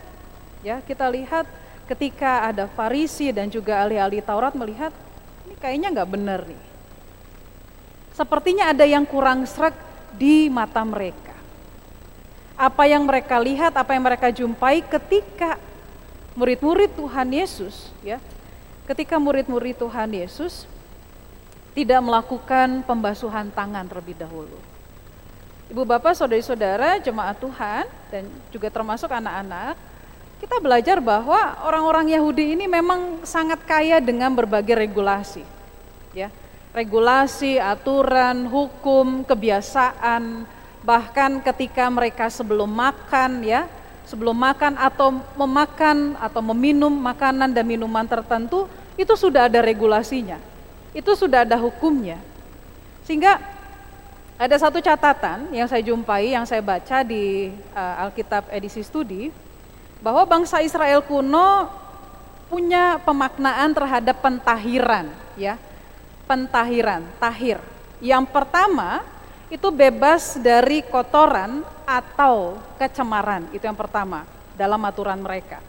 ya, 0.61 0.81
kita 0.85 1.09
lihat 1.09 1.49
ketika 1.89 2.49
ada 2.49 2.65
Farisi 2.69 3.33
dan 3.33 3.53
juga 3.53 3.85
ahli-ahli 3.85 4.25
Taurat 4.25 4.57
melihat 4.57 4.93
ini 5.45 5.55
kayaknya 5.61 5.89
nggak 5.93 6.11
benar 6.11 6.41
nih. 6.49 6.63
Sepertinya 8.17 8.73
ada 8.73 8.87
yang 8.87 9.05
kurang 9.05 9.45
serak 9.45 9.75
di 10.15 10.47
mata 10.49 10.81
mereka. 10.87 11.35
Apa 12.55 12.87
yang 12.87 13.03
mereka 13.03 13.37
lihat, 13.43 13.75
apa 13.75 13.91
yang 13.93 14.05
mereka 14.07 14.31
jumpai 14.31 14.81
ketika 14.87 15.59
murid-murid 16.35 16.95
Tuhan 16.99 17.29
Yesus 17.31 17.91
ya 18.03 18.19
ketika 18.91 19.17
murid-murid 19.17 19.79
Tuhan 19.79 20.11
Yesus 20.12 20.69
tidak 21.75 22.00
melakukan 22.03 22.87
pembasuhan 22.87 23.50
tangan 23.50 23.87
terlebih 23.91 24.14
dahulu. 24.14 24.59
Ibu 25.73 25.83
bapak 25.83 26.14
saudari-saudara 26.14 27.03
jemaat 27.03 27.41
Tuhan 27.41 27.88
dan 28.12 28.29
juga 28.55 28.71
termasuk 28.71 29.11
anak-anak 29.11 29.75
kita 30.45 30.61
belajar 30.61 31.00
bahwa 31.00 31.57
orang-orang 31.64 32.12
Yahudi 32.12 32.53
ini 32.53 32.69
memang 32.69 33.25
sangat 33.25 33.64
kaya 33.64 33.97
dengan 33.97 34.29
berbagai 34.37 34.76
regulasi. 34.76 35.41
Ya, 36.12 36.29
regulasi, 36.76 37.57
aturan, 37.57 38.45
hukum, 38.53 39.25
kebiasaan, 39.25 40.45
bahkan 40.85 41.41
ketika 41.41 41.88
mereka 41.88 42.29
sebelum 42.29 42.69
makan 42.69 43.41
ya, 43.41 43.64
sebelum 44.05 44.37
makan 44.37 44.77
atau 44.77 45.17
memakan 45.37 46.17
atau 46.21 46.41
meminum 46.55 46.93
makanan 46.93 47.51
dan 47.53 47.65
minuman 47.65 48.05
tertentu 48.05 48.69
itu 48.95 49.13
sudah 49.17 49.49
ada 49.49 49.61
regulasinya. 49.65 50.39
Itu 50.95 51.19
sudah 51.19 51.43
ada 51.43 51.59
hukumnya. 51.59 52.21
Sehingga 53.03 53.41
ada 54.35 54.57
satu 54.59 54.79
catatan 54.83 55.51
yang 55.55 55.67
saya 55.71 55.83
jumpai, 55.83 56.35
yang 56.35 56.47
saya 56.47 56.63
baca 56.63 57.03
di 57.07 57.55
uh, 57.75 58.03
Alkitab 58.07 58.51
edisi 58.51 58.83
studi 58.83 59.31
bahwa 60.03 60.27
bangsa 60.27 60.61
Israel 60.61 61.01
kuno 61.07 61.71
punya 62.51 63.01
pemaknaan 63.03 63.73
terhadap 63.73 64.21
pentahiran, 64.21 65.09
ya. 65.35 65.57
Pentahiran, 66.29 67.05
tahir. 67.21 67.61
Yang 68.05 68.29
pertama 68.33 69.05
itu 69.55 69.71
bebas 69.71 70.35
dari 70.43 70.83
kotoran 70.83 71.63
atau 71.87 72.59
kecemaran. 72.75 73.47
Itu 73.55 73.71
yang 73.71 73.79
pertama 73.79 74.27
dalam 74.59 74.83
aturan 74.83 75.23
mereka. 75.23 75.63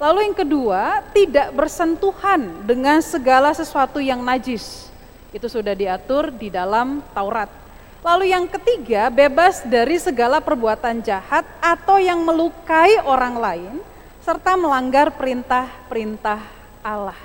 Lalu 0.00 0.32
yang 0.32 0.36
kedua, 0.38 1.04
tidak 1.12 1.52
bersentuhan 1.52 2.64
dengan 2.64 3.04
segala 3.04 3.52
sesuatu 3.52 4.00
yang 4.00 4.24
najis. 4.24 4.88
Itu 5.28 5.44
sudah 5.52 5.76
diatur 5.76 6.32
di 6.32 6.48
dalam 6.48 7.04
Taurat. 7.12 7.52
Lalu 8.00 8.32
yang 8.32 8.48
ketiga, 8.48 9.12
bebas 9.12 9.60
dari 9.66 10.00
segala 10.00 10.40
perbuatan 10.40 11.04
jahat 11.04 11.44
atau 11.60 12.00
yang 12.00 12.24
melukai 12.24 12.96
orang 13.04 13.36
lain 13.36 13.74
serta 14.24 14.56
melanggar 14.56 15.12
perintah-perintah 15.12 16.40
Allah. 16.80 17.18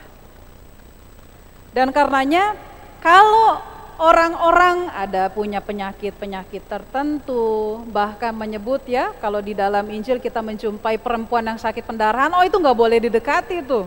Dan 1.72 1.94
karenanya 1.94 2.58
kalau 3.00 3.73
orang-orang 4.02 4.90
ada 4.92 5.30
punya 5.30 5.62
penyakit-penyakit 5.62 6.66
tertentu, 6.66 7.82
bahkan 7.90 8.34
menyebut 8.34 8.82
ya 8.86 9.14
kalau 9.18 9.42
di 9.42 9.54
dalam 9.58 9.86
Injil 9.90 10.18
kita 10.22 10.42
menjumpai 10.42 10.98
perempuan 11.02 11.46
yang 11.46 11.60
sakit 11.60 11.86
pendarahan, 11.86 12.34
oh 12.34 12.44
itu 12.46 12.58
nggak 12.58 12.78
boleh 12.78 12.98
didekati 13.02 13.66
tuh, 13.66 13.86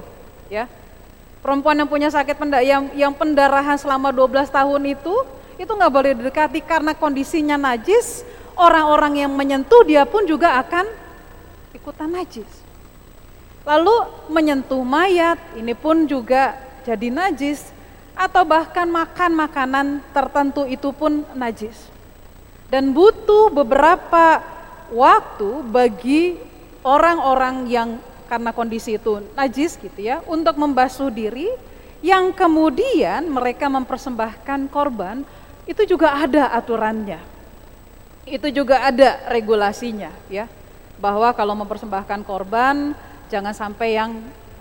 ya. 0.51 0.67
Perempuan 1.43 1.79
yang 1.79 1.87
punya 1.87 2.11
sakit 2.11 2.35
pendarahan, 2.35 2.67
yang, 2.67 2.85
yang 2.97 3.13
pendarahan 3.15 3.79
selama 3.79 4.11
12 4.11 4.51
tahun 4.51 4.83
itu, 4.91 5.15
itu 5.57 5.71
nggak 5.71 5.93
boleh 5.93 6.13
didekati 6.19 6.59
karena 6.65 6.93
kondisinya 6.97 7.55
najis, 7.55 8.27
orang-orang 8.59 9.23
yang 9.23 9.33
menyentuh 9.33 9.85
dia 9.85 10.03
pun 10.03 10.25
juga 10.25 10.59
akan 10.59 10.89
ikutan 11.77 12.11
najis. 12.11 12.49
Lalu 13.67 13.95
menyentuh 14.31 14.83
mayat, 14.87 15.39
ini 15.59 15.75
pun 15.75 16.07
juga 16.07 16.55
jadi 16.87 17.11
najis, 17.11 17.76
atau 18.17 18.43
bahkan 18.49 18.89
makan 18.89 19.33
makanan 19.37 19.87
tertentu 20.17 20.65
itu 20.65 20.89
pun 20.91 21.23
najis. 21.37 21.93
Dan 22.73 22.91
butuh 22.97 23.53
beberapa 23.53 24.43
waktu 24.91 25.63
bagi 25.69 26.41
orang-orang 26.83 27.69
yang 27.69 27.89
karena 28.27 28.51
kondisi 28.51 28.99
itu 28.99 29.23
najis 29.39 29.79
gitu 29.79 30.03
ya 30.03 30.19
untuk 30.27 30.59
membasuh 30.59 31.15
diri 31.15 31.47
yang 32.03 32.35
kemudian 32.35 33.23
mereka 33.31 33.71
mempersembahkan 33.71 34.67
korban 34.71 35.23
itu 35.67 35.83
juga 35.87 36.15
ada 36.15 36.51
aturannya. 36.55 37.19
Itu 38.27 38.51
juga 38.51 38.83
ada 38.83 39.31
regulasinya 39.31 40.11
ya. 40.27 40.51
Bahwa 40.99 41.31
kalau 41.37 41.55
mempersembahkan 41.55 42.27
korban 42.27 42.97
jangan 43.31 43.55
sampai 43.55 43.99
yang 43.99 44.11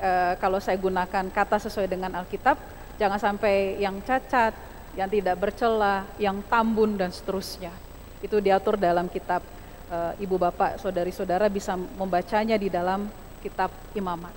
e, 0.02 0.38
kalau 0.42 0.58
saya 0.62 0.78
gunakan 0.78 1.26
kata 1.30 1.58
sesuai 1.62 1.90
dengan 1.90 2.14
Alkitab 2.22 2.58
jangan 2.96 3.20
sampai 3.20 3.80
yang 3.80 4.00
cacat, 4.04 4.56
yang 4.96 5.12
tidak 5.12 5.36
bercela, 5.36 6.08
yang 6.16 6.40
tambun 6.48 6.96
dan 6.96 7.12
seterusnya. 7.12 7.72
Itu 8.24 8.40
diatur 8.40 8.80
dalam 8.80 9.12
kitab 9.12 9.44
e, 9.92 9.98
Ibu 10.24 10.40
Bapak, 10.40 10.80
Saudari-saudara 10.80 11.52
bisa 11.52 11.76
membacanya 11.76 12.56
di 12.56 12.72
dalam 12.72 13.08
kitab 13.44 13.70
Imamat. 13.94 14.34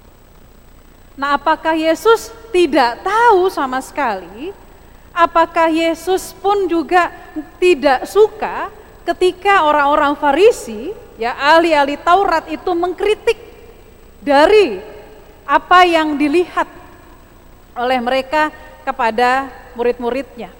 Nah, 1.19 1.35
apakah 1.35 1.75
Yesus 1.75 2.31
tidak 2.55 3.03
tahu 3.03 3.51
sama 3.51 3.83
sekali? 3.83 4.55
Apakah 5.11 5.67
Yesus 5.67 6.31
pun 6.31 6.71
juga 6.71 7.11
tidak 7.59 8.07
suka 8.07 8.71
ketika 9.03 9.67
orang-orang 9.67 10.15
Farisi, 10.15 10.95
ya 11.19 11.35
ahli-ahli 11.35 11.99
Taurat 11.99 12.47
itu 12.47 12.71
mengkritik 12.71 13.35
dari 14.23 14.79
apa 15.43 15.83
yang 15.89 16.15
dilihat 16.15 16.78
oleh 17.79 18.03
mereka 18.03 18.51
kepada 18.83 19.47
murid-muridnya. 19.79 20.51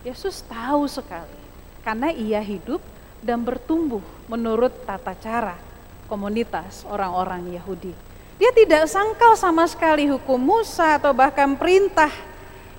Yesus 0.00 0.40
tahu 0.48 0.88
sekali 0.88 1.36
karena 1.84 2.08
ia 2.08 2.40
hidup 2.40 2.80
dan 3.20 3.44
bertumbuh 3.44 4.00
menurut 4.24 4.72
tata 4.88 5.12
cara 5.12 5.60
komunitas 6.08 6.88
orang-orang 6.88 7.52
Yahudi. 7.52 7.92
Dia 8.40 8.48
tidak 8.56 8.88
sangkal 8.88 9.36
sama 9.36 9.68
sekali 9.68 10.08
hukum 10.08 10.40
Musa 10.40 10.96
atau 10.96 11.12
bahkan 11.12 11.52
perintah 11.60 12.08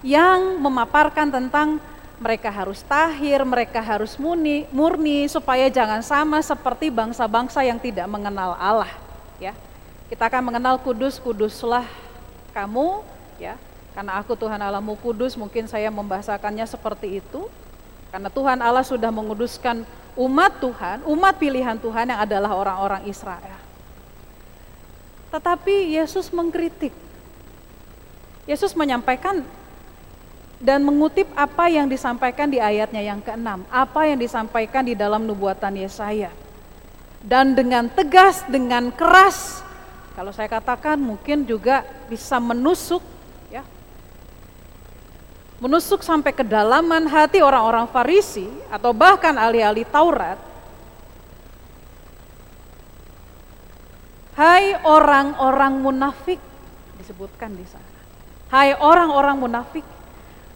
yang 0.02 0.58
memaparkan 0.58 1.30
tentang 1.30 1.78
mereka 2.18 2.50
harus 2.50 2.82
tahir, 2.82 3.46
mereka 3.46 3.78
harus 3.82 4.18
murni, 4.18 4.66
murni 4.74 5.30
supaya 5.30 5.70
jangan 5.70 6.02
sama 6.02 6.42
seperti 6.42 6.90
bangsa-bangsa 6.90 7.62
yang 7.62 7.78
tidak 7.78 8.10
mengenal 8.10 8.58
Allah, 8.58 8.90
ya. 9.38 9.54
Kita 10.10 10.30
akan 10.30 10.54
mengenal 10.54 10.78
kudus, 10.82 11.18
kuduslah 11.18 11.86
kamu, 12.52 13.04
ya. 13.42 13.56
Karena 13.92 14.20
aku 14.24 14.40
Tuhan 14.40 14.60
Allahmu 14.60 14.96
kudus, 15.00 15.36
mungkin 15.36 15.68
saya 15.68 15.92
membahasakannya 15.92 16.64
seperti 16.64 17.20
itu. 17.20 17.52
Karena 18.12 18.32
Tuhan 18.32 18.60
Allah 18.60 18.84
sudah 18.84 19.12
menguduskan 19.12 19.84
umat 20.16 20.60
Tuhan, 20.60 21.04
umat 21.08 21.36
pilihan 21.40 21.80
Tuhan 21.80 22.12
yang 22.12 22.20
adalah 22.20 22.52
orang-orang 22.56 23.08
Israel. 23.08 23.60
Tetapi 25.32 25.96
Yesus 25.96 26.28
mengkritik. 26.36 26.92
Yesus 28.44 28.76
menyampaikan 28.76 29.48
dan 30.60 30.84
mengutip 30.84 31.26
apa 31.34 31.72
yang 31.72 31.88
disampaikan 31.88 32.52
di 32.52 32.60
ayatnya 32.60 33.00
yang 33.00 33.24
keenam, 33.24 33.64
apa 33.72 34.12
yang 34.12 34.20
disampaikan 34.20 34.84
di 34.84 34.94
dalam 34.94 35.24
nubuatan 35.24 35.74
Yesaya. 35.80 36.30
Dan 37.22 37.56
dengan 37.56 37.88
tegas, 37.88 38.44
dengan 38.50 38.92
keras, 38.92 39.62
kalau 40.14 40.32
saya 40.36 40.52
katakan 40.52 41.00
mungkin 41.00 41.48
juga 41.48 41.88
bisa 42.12 42.38
menusuk 42.38 43.02
menusuk 45.62 46.02
sampai 46.02 46.34
kedalaman 46.34 47.06
hati 47.06 47.38
orang-orang 47.46 47.86
Farisi 47.86 48.50
atau 48.74 48.92
bahkan 48.98 49.38
ahli-ahli 49.38 49.86
Taurat. 49.86 50.42
Hai 54.34 54.74
orang-orang 54.82 55.78
munafik 55.78 56.42
disebutkan 56.98 57.54
di 57.54 57.62
sana. 57.70 57.86
Hai 58.50 58.74
orang-orang 58.74 59.38
munafik, 59.38 59.86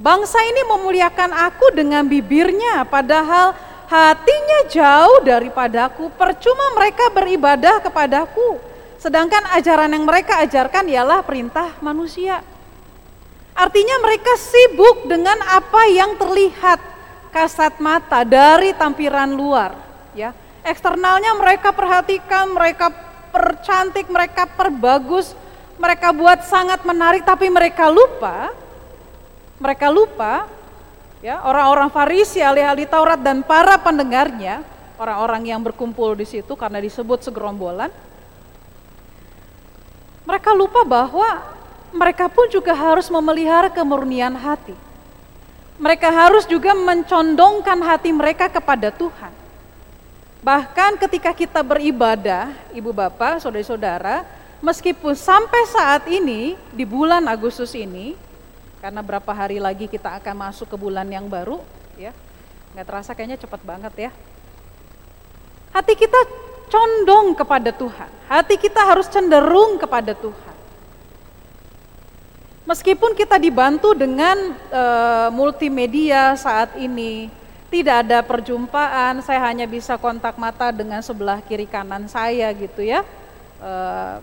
bangsa 0.01 0.41
ini 0.41 0.65
memuliakan 0.73 1.31
aku 1.31 1.69
dengan 1.77 2.01
bibirnya 2.09 2.81
padahal 2.89 3.53
hatinya 3.85 4.59
jauh 4.73 5.21
daripadaku. 5.21 6.09
Percuma 6.17 6.73
mereka 6.73 7.13
beribadah 7.13 7.77
kepadaku. 7.77 8.57
Sedangkan 9.05 9.45
ajaran 9.53 9.93
yang 9.93 10.01
mereka 10.01 10.41
ajarkan 10.41 10.89
ialah 10.89 11.21
perintah 11.21 11.77
manusia. 11.77 12.41
Artinya 13.53 14.01
mereka 14.01 14.33
sibuk 14.33 15.05
dengan 15.05 15.37
apa 15.45 15.85
yang 15.93 16.17
terlihat 16.17 16.81
kasat 17.29 17.77
mata 17.77 18.25
dari 18.25 18.73
tampilan 18.73 19.29
luar, 19.29 19.77
ya. 20.17 20.33
Eksternalnya 20.65 21.37
mereka 21.37 21.69
perhatikan, 21.69 22.49
mereka 22.49 22.89
percantik, 23.29 24.09
mereka 24.09 24.49
perbagus, 24.49 25.37
mereka 25.77 26.09
buat 26.09 26.41
sangat 26.41 26.81
menarik 26.81 27.21
tapi 27.21 27.45
mereka 27.53 27.85
lupa 27.93 28.49
mereka 29.59 29.87
lupa 29.87 30.49
ya 31.23 31.39
orang-orang 31.47 31.87
Farisi, 31.87 32.43
ahli-ahli 32.43 32.85
Taurat 32.85 33.19
dan 33.19 33.41
para 33.41 33.79
pendengarnya, 33.79 34.61
orang-orang 34.99 35.47
yang 35.47 35.61
berkumpul 35.63 36.13
di 36.13 36.27
situ 36.27 36.53
karena 36.59 36.81
disebut 36.83 37.23
segerombolan. 37.23 37.89
Mereka 40.35 40.51
lupa 40.51 40.83
bahwa 40.83 41.47
mereka 41.95 42.27
pun 42.27 42.51
juga 42.51 42.75
harus 42.75 43.07
memelihara 43.07 43.71
kemurnian 43.71 44.35
hati. 44.35 44.75
Mereka 45.79 46.11
harus 46.11 46.43
juga 46.43 46.75
mencondongkan 46.75 47.79
hati 47.79 48.11
mereka 48.11 48.51
kepada 48.51 48.91
Tuhan. 48.91 49.31
Bahkan 50.43 50.99
ketika 50.99 51.31
kita 51.31 51.63
beribadah, 51.63 52.51
ibu 52.75 52.91
bapak, 52.91 53.39
saudara-saudara, 53.39 54.27
meskipun 54.59 55.15
sampai 55.15 55.71
saat 55.71 56.03
ini, 56.11 56.59
di 56.75 56.83
bulan 56.83 57.23
Agustus 57.31 57.71
ini, 57.71 58.19
karena 58.83 58.99
berapa 58.99 59.31
hari 59.31 59.63
lagi 59.63 59.87
kita 59.87 60.19
akan 60.19 60.51
masuk 60.51 60.67
ke 60.67 60.75
bulan 60.75 61.07
yang 61.07 61.31
baru, 61.31 61.63
ya, 61.95 62.11
nggak 62.75 62.83
terasa 62.83 63.15
kayaknya 63.15 63.39
cepat 63.39 63.63
banget 63.63 63.93
ya. 63.95 64.11
Hati 65.71 65.95
kita 65.95 66.19
condong 66.75 67.31
kepada 67.39 67.71
Tuhan, 67.71 68.11
hati 68.27 68.59
kita 68.59 68.83
harus 68.83 69.07
cenderung 69.07 69.79
kepada 69.79 70.11
Tuhan. 70.11 70.55
Meskipun 72.67 73.15
kita 73.15 73.39
dibantu 73.39 73.95
dengan 73.95 74.35
e, 74.51 74.83
multimedia 75.31 76.35
saat 76.35 76.75
ini, 76.75 77.31
tidak 77.71 78.03
ada 78.03 78.19
perjumpaan, 78.25 79.23
saya 79.23 79.39
hanya 79.47 79.63
bisa 79.69 79.95
kontak 79.95 80.35
mata 80.35 80.73
dengan 80.75 80.99
sebelah 80.99 81.39
kiri 81.45 81.69
kanan 81.69 82.11
saya 82.11 82.51
gitu 82.51 82.83
ya. 82.83 83.07
E, 83.61 83.71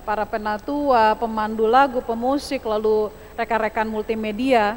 para 0.04 0.28
penatua, 0.28 1.16
pemandu 1.16 1.64
lagu, 1.64 2.04
pemusik, 2.04 2.66
lalu 2.68 3.08
rekan-rekan 3.38 3.88
multimedia 3.88 4.76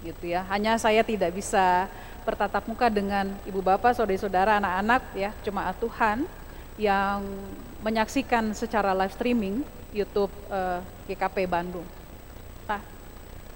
gitu 0.00 0.32
ya. 0.32 0.46
Hanya 0.48 0.80
saya 0.80 1.04
tidak 1.04 1.36
bisa 1.36 1.90
bertatap 2.24 2.64
muka 2.68 2.86
dengan 2.88 3.30
ibu 3.48 3.60
bapak, 3.60 3.96
saudara-saudara, 3.96 4.60
anak-anak 4.60 5.02
ya, 5.16 5.30
cuma 5.44 5.70
Tuhan 5.76 6.24
yang 6.80 7.24
menyaksikan 7.80 8.52
secara 8.56 8.96
live 8.96 9.12
streaming 9.12 9.64
YouTube 9.90 10.32
eh, 10.48 10.80
GKP 11.10 11.48
Bandung. 11.50 11.86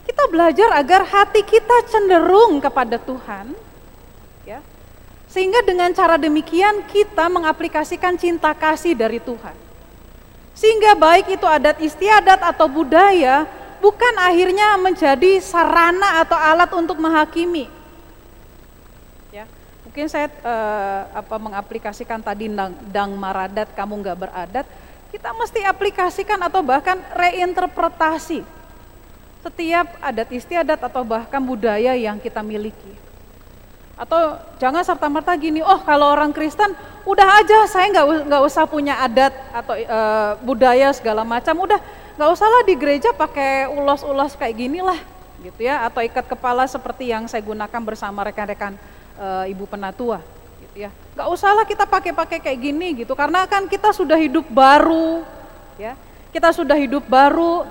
Kita 0.04 0.28
belajar 0.28 0.68
agar 0.76 1.02
hati 1.08 1.40
kita 1.40 1.88
cenderung 1.88 2.60
kepada 2.60 3.00
Tuhan, 3.00 3.56
ya. 4.44 4.60
Sehingga 5.32 5.64
dengan 5.64 5.90
cara 5.96 6.20
demikian 6.20 6.84
kita 6.92 7.26
mengaplikasikan 7.32 8.14
cinta 8.20 8.52
kasih 8.52 8.92
dari 8.92 9.16
Tuhan. 9.16 9.56
Sehingga 10.54 10.94
baik 10.94 11.34
itu 11.34 11.46
adat 11.48 11.80
istiadat 11.82 12.38
atau 12.38 12.70
budaya 12.70 13.48
bukan 13.82 14.14
akhirnya 14.22 14.78
menjadi 14.78 15.42
sarana 15.42 16.22
atau 16.22 16.38
alat 16.38 16.70
untuk 16.76 17.00
menghakimi. 17.00 17.66
Mungkin 19.94 20.10
saya 20.10 20.26
eh, 20.26 21.02
apa 21.14 21.38
mengaplikasikan 21.38 22.18
tadi 22.18 22.50
dang, 22.50 22.74
dang 22.90 23.14
maradat 23.14 23.70
kamu 23.78 24.02
nggak 24.02 24.18
beradat, 24.26 24.66
kita 25.14 25.30
mesti 25.38 25.62
aplikasikan 25.62 26.34
atau 26.42 26.66
bahkan 26.66 26.98
reinterpretasi 27.14 28.42
setiap 29.46 29.86
adat 30.02 30.34
istiadat 30.34 30.82
atau 30.82 31.06
bahkan 31.06 31.38
budaya 31.38 31.94
yang 31.94 32.18
kita 32.18 32.42
miliki. 32.42 32.90
Atau 33.94 34.34
jangan 34.58 34.82
serta-merta 34.82 35.30
gini, 35.38 35.62
oh 35.62 35.78
kalau 35.86 36.10
orang 36.10 36.34
Kristen 36.34 36.74
udah 37.06 37.38
aja 37.38 37.70
saya 37.70 37.86
nggak 37.94 38.26
nggak 38.26 38.42
usah 38.50 38.66
punya 38.66 38.98
adat 38.98 39.30
atau 39.54 39.78
e, 39.78 39.98
budaya 40.42 40.90
segala 40.90 41.22
macam, 41.22 41.54
udah 41.70 41.78
nggak 42.18 42.30
usahlah 42.34 42.66
di 42.66 42.74
gereja 42.74 43.14
pakai 43.14 43.70
ulos-ulos 43.70 44.34
kayak 44.34 44.58
gini 44.58 44.82
lah, 44.82 44.98
gitu 45.38 45.70
ya, 45.70 45.86
atau 45.86 46.02
ikat 46.02 46.26
kepala 46.26 46.66
seperti 46.66 47.14
yang 47.14 47.30
saya 47.30 47.46
gunakan 47.46 47.78
bersama 47.86 48.26
rekan-rekan 48.26 48.74
e, 49.18 49.54
ibu 49.54 49.64
penatua, 49.66 50.22
gitu 50.62 50.86
ya. 50.86 50.90
Nggak 51.14 51.28
usahlah 51.30 51.64
kita 51.66 51.86
pakai-pakai 51.86 52.38
kayak 52.42 52.58
gini 52.58 53.04
gitu, 53.04 53.14
karena 53.14 53.46
kan 53.46 53.66
kita 53.70 53.94
sudah 53.94 54.18
hidup 54.18 54.46
baru, 54.50 55.22
ya, 55.78 55.94
kita 56.34 56.50
sudah 56.50 56.74
hidup 56.74 57.06
baru, 57.06 57.66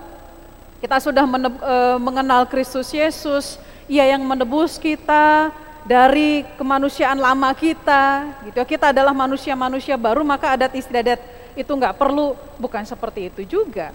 kita 0.83 0.99
sudah 0.99 1.23
e, 1.23 1.75
mengenal 1.99 2.43
Kristus 2.47 2.91
Yesus, 2.91 3.59
Ia 3.87 4.15
yang 4.15 4.23
menebus 4.23 4.79
kita 4.79 5.51
dari 5.83 6.47
kemanusiaan 6.55 7.19
lama 7.19 7.51
kita. 7.51 8.31
Gitu. 8.47 8.55
Kita 8.75 8.95
adalah 8.95 9.11
manusia-manusia 9.11 9.99
baru, 9.99 10.23
maka 10.23 10.55
adat 10.55 10.71
istiadat 10.71 11.19
itu 11.55 11.67
nggak 11.67 11.99
perlu. 11.99 12.39
Bukan 12.55 12.87
seperti 12.87 13.27
itu 13.27 13.59
juga, 13.59 13.91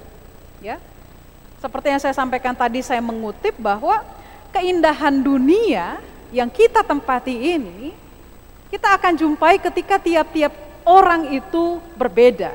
ya. 0.60 0.76
Seperti 1.58 1.90
yang 1.90 2.00
saya 2.00 2.14
sampaikan 2.14 2.52
tadi, 2.54 2.84
saya 2.84 3.02
mengutip 3.02 3.56
bahwa 3.58 4.04
keindahan 4.52 5.24
dunia 5.24 5.98
yang 6.32 6.52
kita 6.52 6.84
tempati 6.84 7.34
ini, 7.56 7.92
kita 8.68 8.96
akan 9.00 9.16
jumpai 9.16 9.56
ketika 9.60 9.96
tiap-tiap 9.96 10.52
orang 10.84 11.32
itu 11.32 11.80
berbeda. 11.96 12.52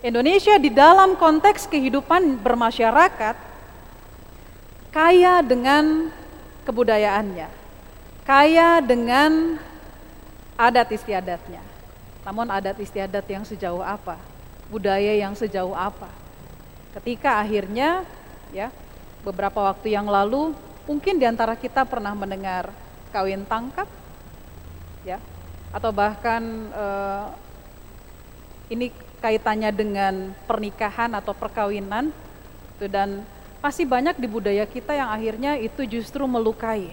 Indonesia 0.00 0.56
di 0.56 0.72
dalam 0.72 1.16
konteks 1.16 1.68
kehidupan 1.68 2.40
bermasyarakat 2.40 3.36
kaya 4.88 5.44
dengan 5.44 6.08
kebudayaannya, 6.64 7.48
kaya 8.24 8.80
dengan 8.80 9.60
adat 10.56 10.88
istiadatnya. 10.92 11.60
Namun 12.24 12.48
adat 12.48 12.76
istiadat 12.80 13.24
yang 13.28 13.44
sejauh 13.44 13.84
apa? 13.84 14.16
Budaya 14.68 15.16
yang 15.16 15.36
sejauh 15.36 15.76
apa? 15.76 16.08
Ketika 16.96 17.40
akhirnya 17.40 18.04
ya 18.52 18.72
beberapa 19.20 19.68
waktu 19.68 19.92
yang 19.96 20.08
lalu 20.08 20.56
mungkin 20.88 21.20
di 21.20 21.24
antara 21.28 21.54
kita 21.56 21.84
pernah 21.84 22.16
mendengar 22.16 22.72
kawin 23.10 23.44
tangkap 23.44 23.86
ya 25.04 25.18
atau 25.70 25.90
bahkan 25.94 26.42
eh, 26.70 27.26
ini 28.70 28.90
kaitannya 29.20 29.70
dengan 29.74 30.14
pernikahan 30.48 31.12
atau 31.12 31.36
perkawinan 31.36 32.14
itu 32.78 32.86
dan 32.88 33.22
masih 33.60 33.84
banyak 33.84 34.16
di 34.16 34.24
budaya 34.24 34.64
kita 34.64 34.96
yang 34.96 35.12
akhirnya 35.12 35.60
itu 35.60 35.84
justru 35.84 36.24
melukai 36.24 36.88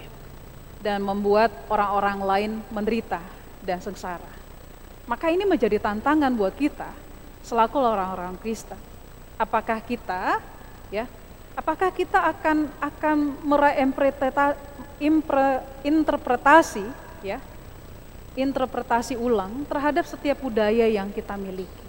dan 0.84 1.00
membuat 1.00 1.50
orang-orang 1.72 2.18
lain 2.20 2.52
menderita 2.68 3.18
dan 3.64 3.80
sengsara. 3.80 4.30
Maka 5.08 5.32
ini 5.32 5.48
menjadi 5.48 5.80
tantangan 5.80 6.28
buat 6.36 6.52
kita 6.52 6.92
selaku 7.40 7.80
orang-orang 7.80 8.36
Kristen. 8.36 8.76
Apakah 9.40 9.80
kita 9.80 10.44
ya, 10.92 11.08
apakah 11.56 11.88
kita 11.88 12.20
akan 12.36 12.68
akan 12.84 13.16
ya, 17.22 17.38
interpretasi 18.38 19.14
ulang 19.18 19.66
terhadap 19.66 20.06
setiap 20.06 20.38
budaya 20.42 20.86
yang 20.86 21.10
kita 21.10 21.34
miliki. 21.34 21.86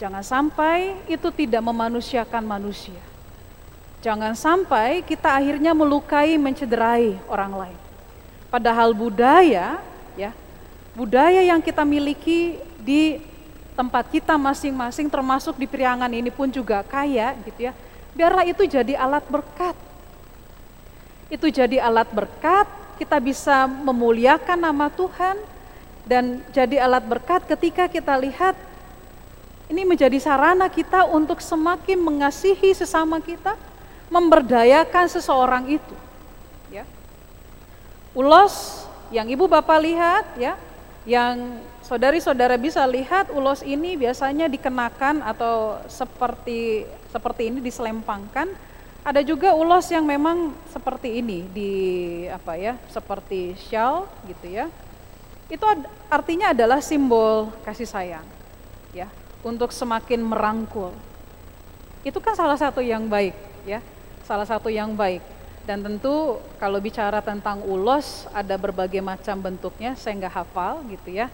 Jangan 0.00 0.24
sampai 0.24 0.96
itu 1.08 1.28
tidak 1.28 1.60
memanusiakan 1.60 2.44
manusia. 2.44 3.00
Jangan 4.00 4.32
sampai 4.32 5.04
kita 5.04 5.28
akhirnya 5.28 5.76
melukai, 5.76 6.40
mencederai 6.40 7.20
orang 7.28 7.52
lain. 7.52 7.80
Padahal 8.48 8.96
budaya 8.96 9.76
ya 10.16 10.32
budaya 10.96 11.40
yang 11.44 11.60
kita 11.62 11.84
miliki 11.86 12.58
di 12.80 13.20
tempat 13.78 14.10
kita 14.12 14.34
masing-masing 14.36 15.08
termasuk 15.08 15.56
di 15.56 15.64
Priangan 15.64 16.10
ini 16.10 16.28
pun 16.28 16.50
juga 16.50 16.84
kaya 16.84 17.32
gitu 17.46 17.70
ya. 17.70 17.72
Biarlah 18.12 18.44
itu 18.44 18.66
jadi 18.66 18.98
alat 18.98 19.24
berkat. 19.30 19.76
Itu 21.30 21.46
jadi 21.48 21.78
alat 21.78 22.10
berkat, 22.10 22.66
kita 22.98 23.16
bisa 23.22 23.64
memuliakan 23.64 24.60
nama 24.60 24.92
Tuhan 24.92 25.40
dan 26.04 26.42
jadi 26.50 26.84
alat 26.84 27.06
berkat 27.06 27.46
ketika 27.46 27.86
kita 27.86 28.18
lihat 28.18 28.58
ini 29.70 29.86
menjadi 29.86 30.18
sarana 30.18 30.66
kita 30.66 31.06
untuk 31.06 31.38
semakin 31.38 32.02
mengasihi 32.02 32.74
sesama 32.74 33.22
kita, 33.22 33.54
memberdayakan 34.10 35.06
seseorang 35.06 35.70
itu. 35.70 35.96
Ya. 36.74 36.82
Ulos 38.10 38.82
yang 39.14 39.30
ibu 39.30 39.46
bapak 39.46 39.78
lihat 39.78 40.26
ya, 40.34 40.58
yang 41.06 41.62
saudari-saudara 41.86 42.58
bisa 42.58 42.82
lihat 42.82 43.30
ulos 43.30 43.62
ini 43.62 43.94
biasanya 43.94 44.50
dikenakan 44.50 45.22
atau 45.22 45.78
seperti 45.86 46.90
seperti 47.14 47.54
ini 47.54 47.62
diselempangkan. 47.62 48.50
Ada 49.00 49.24
juga 49.24 49.56
ulos 49.56 49.88
yang 49.88 50.04
memang 50.04 50.52
seperti 50.68 51.24
ini 51.24 51.48
di 51.48 51.72
apa 52.28 52.52
ya, 52.60 52.76
seperti 52.92 53.56
shawl 53.56 54.04
gitu 54.28 54.46
ya. 54.52 54.68
Itu 55.48 55.64
artinya 56.12 56.52
adalah 56.52 56.84
simbol 56.84 57.48
kasih 57.64 57.88
sayang. 57.88 58.26
Ya, 58.92 59.08
untuk 59.40 59.72
semakin 59.72 60.20
merangkul. 60.20 60.92
Itu 62.04 62.20
kan 62.20 62.36
salah 62.36 62.60
satu 62.60 62.84
yang 62.84 63.08
baik 63.08 63.32
ya. 63.64 63.80
Salah 64.28 64.44
satu 64.44 64.68
yang 64.68 64.92
baik. 64.92 65.24
Dan 65.64 65.84
tentu 65.84 66.40
kalau 66.56 66.80
bicara 66.80 67.20
tentang 67.24 67.60
ulos 67.64 68.28
ada 68.32 68.56
berbagai 68.56 69.00
macam 69.00 69.36
bentuknya, 69.40 69.96
saya 69.96 70.16
nggak 70.16 70.36
hafal 70.44 70.84
gitu 70.88 71.12
ya. 71.12 71.28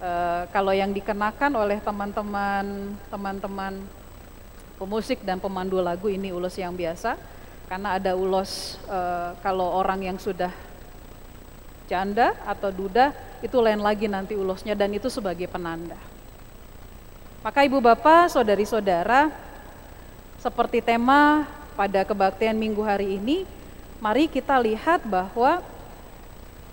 E, 0.00 0.10
kalau 0.52 0.70
yang 0.76 0.92
dikenakan 0.92 1.52
oleh 1.56 1.80
teman-teman 1.80 2.94
teman-teman 3.08 3.80
pemusik 4.76 5.24
dan 5.24 5.38
pemandu 5.38 5.80
lagu 5.80 6.08
ini 6.08 6.30
ulos 6.30 6.56
yang 6.56 6.72
biasa, 6.72 7.16
karena 7.68 7.96
ada 7.96 8.12
ulos 8.12 8.76
e, 8.84 8.98
kalau 9.40 9.68
orang 9.80 10.12
yang 10.12 10.18
sudah 10.20 10.52
janda 11.88 12.32
atau 12.46 12.72
duda 12.72 13.12
itu 13.44 13.58
lain 13.58 13.80
lagi 13.82 14.06
nanti 14.06 14.32
ulosnya 14.38 14.72
dan 14.72 14.92
itu 14.94 15.10
sebagai 15.12 15.48
penanda. 15.50 15.98
Maka 17.42 17.66
ibu 17.66 17.82
bapak, 17.82 18.30
saudari-saudara, 18.30 19.34
seperti 20.38 20.78
tema 20.78 21.42
pada 21.74 22.06
kebaktian 22.06 22.54
minggu 22.54 22.80
hari 22.86 23.18
ini, 23.18 23.42
mari 23.98 24.30
kita 24.30 24.54
lihat 24.62 25.02
bahwa 25.02 25.58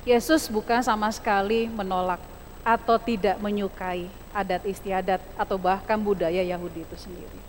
Yesus 0.05 0.45
bukan 0.45 0.85
sama 0.85 1.09
sekali 1.09 1.65
menolak 1.67 2.21
atau 2.61 3.01
tidak 3.01 3.41
menyukai 3.41 4.05
adat 4.29 4.61
istiadat 4.65 5.21
atau 5.33 5.57
bahkan 5.57 5.97
budaya 5.97 6.45
Yahudi 6.45 6.85
itu 6.85 6.97
sendiri. 6.97 7.48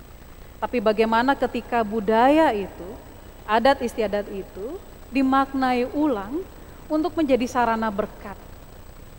Tapi 0.60 0.76
bagaimana 0.78 1.32
ketika 1.32 1.80
budaya 1.80 2.52
itu, 2.52 2.88
adat 3.48 3.80
istiadat 3.80 4.28
itu 4.28 4.76
dimaknai 5.08 5.88
ulang 5.96 6.44
untuk 6.86 7.16
menjadi 7.16 7.48
sarana 7.48 7.88
berkat. 7.88 8.36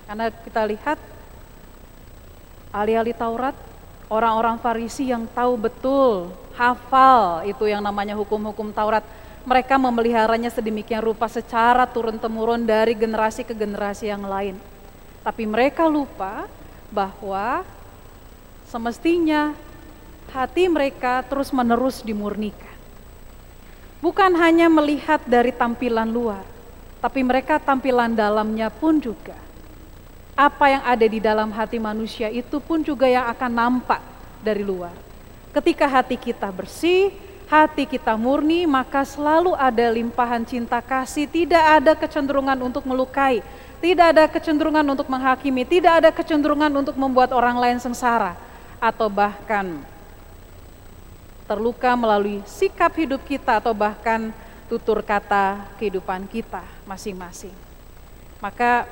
Karena 0.06 0.30
kita 0.30 0.62
lihat 0.70 1.02
ahli-ahli 2.70 3.18
Taurat, 3.18 3.58
orang-orang 4.06 4.62
Farisi 4.62 5.10
yang 5.10 5.26
tahu 5.34 5.58
betul, 5.58 6.30
hafal 6.54 7.42
itu 7.50 7.66
yang 7.66 7.82
namanya 7.82 8.14
hukum-hukum 8.14 8.70
Taurat, 8.70 9.02
mereka 9.42 9.82
memeliharanya 9.82 10.54
sedemikian 10.54 11.02
rupa 11.02 11.26
secara 11.26 11.90
turun-temurun 11.90 12.62
dari 12.62 12.94
generasi 12.94 13.42
ke 13.42 13.58
generasi 13.58 14.14
yang 14.14 14.22
lain. 14.30 14.56
Tapi 15.26 15.50
mereka 15.50 15.90
lupa 15.90 16.46
bahwa 16.94 17.66
semestinya 18.70 19.58
hati 20.32 20.72
mereka 20.72 21.20
terus-menerus 21.28 22.00
dimurnikan. 22.02 22.72
Bukan 24.02 24.34
hanya 24.40 24.66
melihat 24.72 25.22
dari 25.28 25.54
tampilan 25.54 26.10
luar, 26.10 26.42
tapi 27.04 27.22
mereka 27.22 27.62
tampilan 27.62 28.16
dalamnya 28.18 28.72
pun 28.74 28.98
juga. 28.98 29.38
Apa 30.34 30.74
yang 30.74 30.84
ada 30.88 31.06
di 31.06 31.20
dalam 31.22 31.54
hati 31.54 31.78
manusia 31.78 32.32
itu 32.32 32.58
pun 32.58 32.82
juga 32.82 33.06
yang 33.06 33.30
akan 33.30 33.52
nampak 33.52 34.02
dari 34.42 34.66
luar. 34.66 34.96
Ketika 35.54 35.86
hati 35.86 36.18
kita 36.18 36.50
bersih, 36.50 37.14
hati 37.46 37.84
kita 37.86 38.16
murni, 38.16 38.64
maka 38.64 39.04
selalu 39.04 39.54
ada 39.54 39.86
limpahan 39.92 40.48
cinta 40.48 40.80
kasih, 40.80 41.28
tidak 41.28 41.62
ada 41.62 41.94
kecenderungan 41.94 42.58
untuk 42.64 42.88
melukai, 42.88 43.44
tidak 43.84 44.16
ada 44.18 44.26
kecenderungan 44.32 44.88
untuk 44.88 45.06
menghakimi, 45.12 45.68
tidak 45.68 45.94
ada 46.02 46.10
kecenderungan 46.10 46.72
untuk 46.74 46.96
membuat 46.96 47.36
orang 47.36 47.60
lain 47.60 47.78
sengsara, 47.78 48.34
atau 48.80 49.12
bahkan 49.12 49.84
terluka 51.52 51.92
melalui 52.00 52.40
sikap 52.48 52.96
hidup 52.96 53.20
kita, 53.28 53.60
atau 53.60 53.76
bahkan 53.76 54.32
tutur 54.72 55.04
kata 55.04 55.68
kehidupan 55.76 56.24
kita 56.32 56.64
masing-masing. 56.88 57.52
Maka 58.40 58.88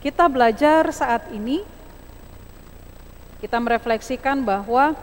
kita 0.00 0.24
belajar 0.32 0.88
saat 0.96 1.28
ini, 1.28 1.60
kita 3.44 3.60
merefleksikan 3.60 4.40
bahwa 4.40 4.96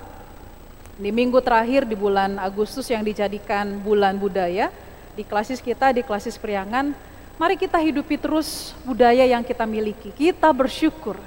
di 0.98 1.14
minggu 1.14 1.38
terakhir 1.46 1.86
di 1.86 1.94
bulan 1.94 2.42
Agustus 2.42 2.90
yang 2.90 3.06
dijadikan 3.06 3.78
bulan 3.86 4.18
budaya, 4.18 4.74
di 5.14 5.22
klasis 5.22 5.62
kita, 5.62 5.94
di 5.94 6.02
klasis 6.02 6.42
periangan, 6.42 6.98
mari 7.38 7.62
kita 7.62 7.78
hidupi 7.78 8.18
terus 8.18 8.74
budaya 8.82 9.22
yang 9.22 9.46
kita 9.46 9.70
miliki. 9.70 10.10
Kita 10.18 10.50
bersyukur. 10.50 11.22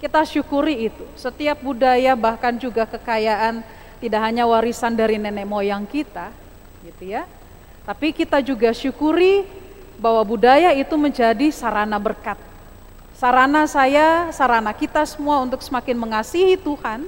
Kita 0.00 0.20
syukuri 0.24 0.92
itu. 0.92 1.04
Setiap 1.16 1.60
budaya 1.64 2.12
bahkan 2.12 2.56
juga 2.56 2.84
kekayaan 2.84 3.79
tidak 4.00 4.20
hanya 4.24 4.48
warisan 4.48 4.96
dari 4.96 5.20
nenek 5.20 5.44
moyang 5.44 5.84
kita, 5.84 6.32
gitu 6.82 7.12
ya. 7.12 7.28
Tapi 7.84 8.16
kita 8.16 8.40
juga 8.40 8.72
syukuri 8.72 9.44
bahwa 10.00 10.24
budaya 10.24 10.72
itu 10.72 10.96
menjadi 10.96 11.52
sarana 11.52 12.00
berkat. 12.00 12.40
Sarana 13.12 13.68
saya, 13.68 14.32
sarana 14.32 14.72
kita 14.72 15.04
semua 15.04 15.44
untuk 15.44 15.60
semakin 15.60 15.92
mengasihi 15.92 16.56
Tuhan, 16.56 17.04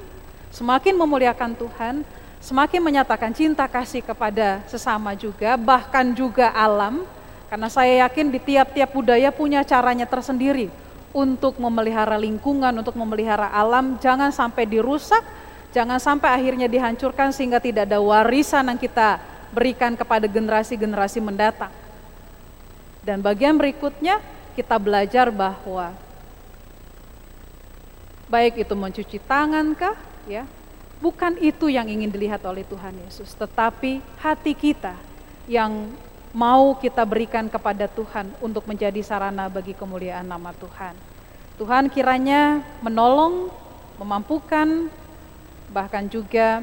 semakin 0.52 0.92
memuliakan 0.92 1.56
Tuhan, 1.56 2.04
semakin 2.44 2.84
menyatakan 2.84 3.32
cinta 3.32 3.64
kasih 3.64 4.04
kepada 4.04 4.60
sesama 4.68 5.16
juga, 5.16 5.56
bahkan 5.56 6.12
juga 6.12 6.52
alam, 6.52 7.08
karena 7.48 7.68
saya 7.72 8.04
yakin 8.04 8.28
di 8.28 8.36
tiap-tiap 8.36 8.92
budaya 8.92 9.32
punya 9.32 9.64
caranya 9.64 10.04
tersendiri 10.04 10.68
untuk 11.16 11.56
memelihara 11.56 12.20
lingkungan, 12.20 12.76
untuk 12.76 12.92
memelihara 12.92 13.48
alam, 13.48 13.96
jangan 13.96 14.28
sampai 14.28 14.68
dirusak, 14.68 15.24
jangan 15.72 15.98
sampai 15.98 16.30
akhirnya 16.30 16.68
dihancurkan 16.68 17.32
sehingga 17.32 17.58
tidak 17.58 17.88
ada 17.88 17.98
warisan 17.98 18.68
yang 18.68 18.78
kita 18.78 19.18
berikan 19.52 19.96
kepada 19.96 20.24
generasi-generasi 20.28 21.18
mendatang. 21.20 21.72
Dan 23.02 23.18
bagian 23.18 23.58
berikutnya 23.58 24.22
kita 24.54 24.78
belajar 24.78 25.32
bahwa 25.32 25.96
baik 28.30 28.62
itu 28.62 28.74
mencuci 28.76 29.18
tangan 29.24 29.74
kah, 29.74 29.96
ya. 30.24 30.46
Bukan 31.02 31.34
itu 31.42 31.66
yang 31.66 31.90
ingin 31.90 32.14
dilihat 32.14 32.46
oleh 32.46 32.62
Tuhan 32.62 32.94
Yesus, 33.02 33.34
tetapi 33.34 33.98
hati 34.22 34.54
kita 34.54 34.94
yang 35.50 35.90
mau 36.30 36.78
kita 36.78 37.02
berikan 37.02 37.50
kepada 37.50 37.90
Tuhan 37.90 38.30
untuk 38.38 38.64
menjadi 38.70 39.02
sarana 39.02 39.50
bagi 39.50 39.74
kemuliaan 39.74 40.24
nama 40.24 40.54
Tuhan. 40.54 40.94
Tuhan 41.58 41.90
kiranya 41.90 42.62
menolong, 42.80 43.50
memampukan, 43.98 44.86
bahkan 45.72 46.04
juga 46.04 46.60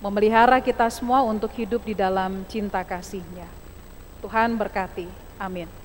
memelihara 0.00 0.58
kita 0.58 0.88
semua 0.88 1.22
untuk 1.22 1.52
hidup 1.54 1.84
di 1.84 1.94
dalam 1.94 2.42
cinta 2.48 2.82
kasihnya. 2.82 3.46
Tuhan 4.24 4.56
berkati. 4.56 5.06
Amin. 5.38 5.81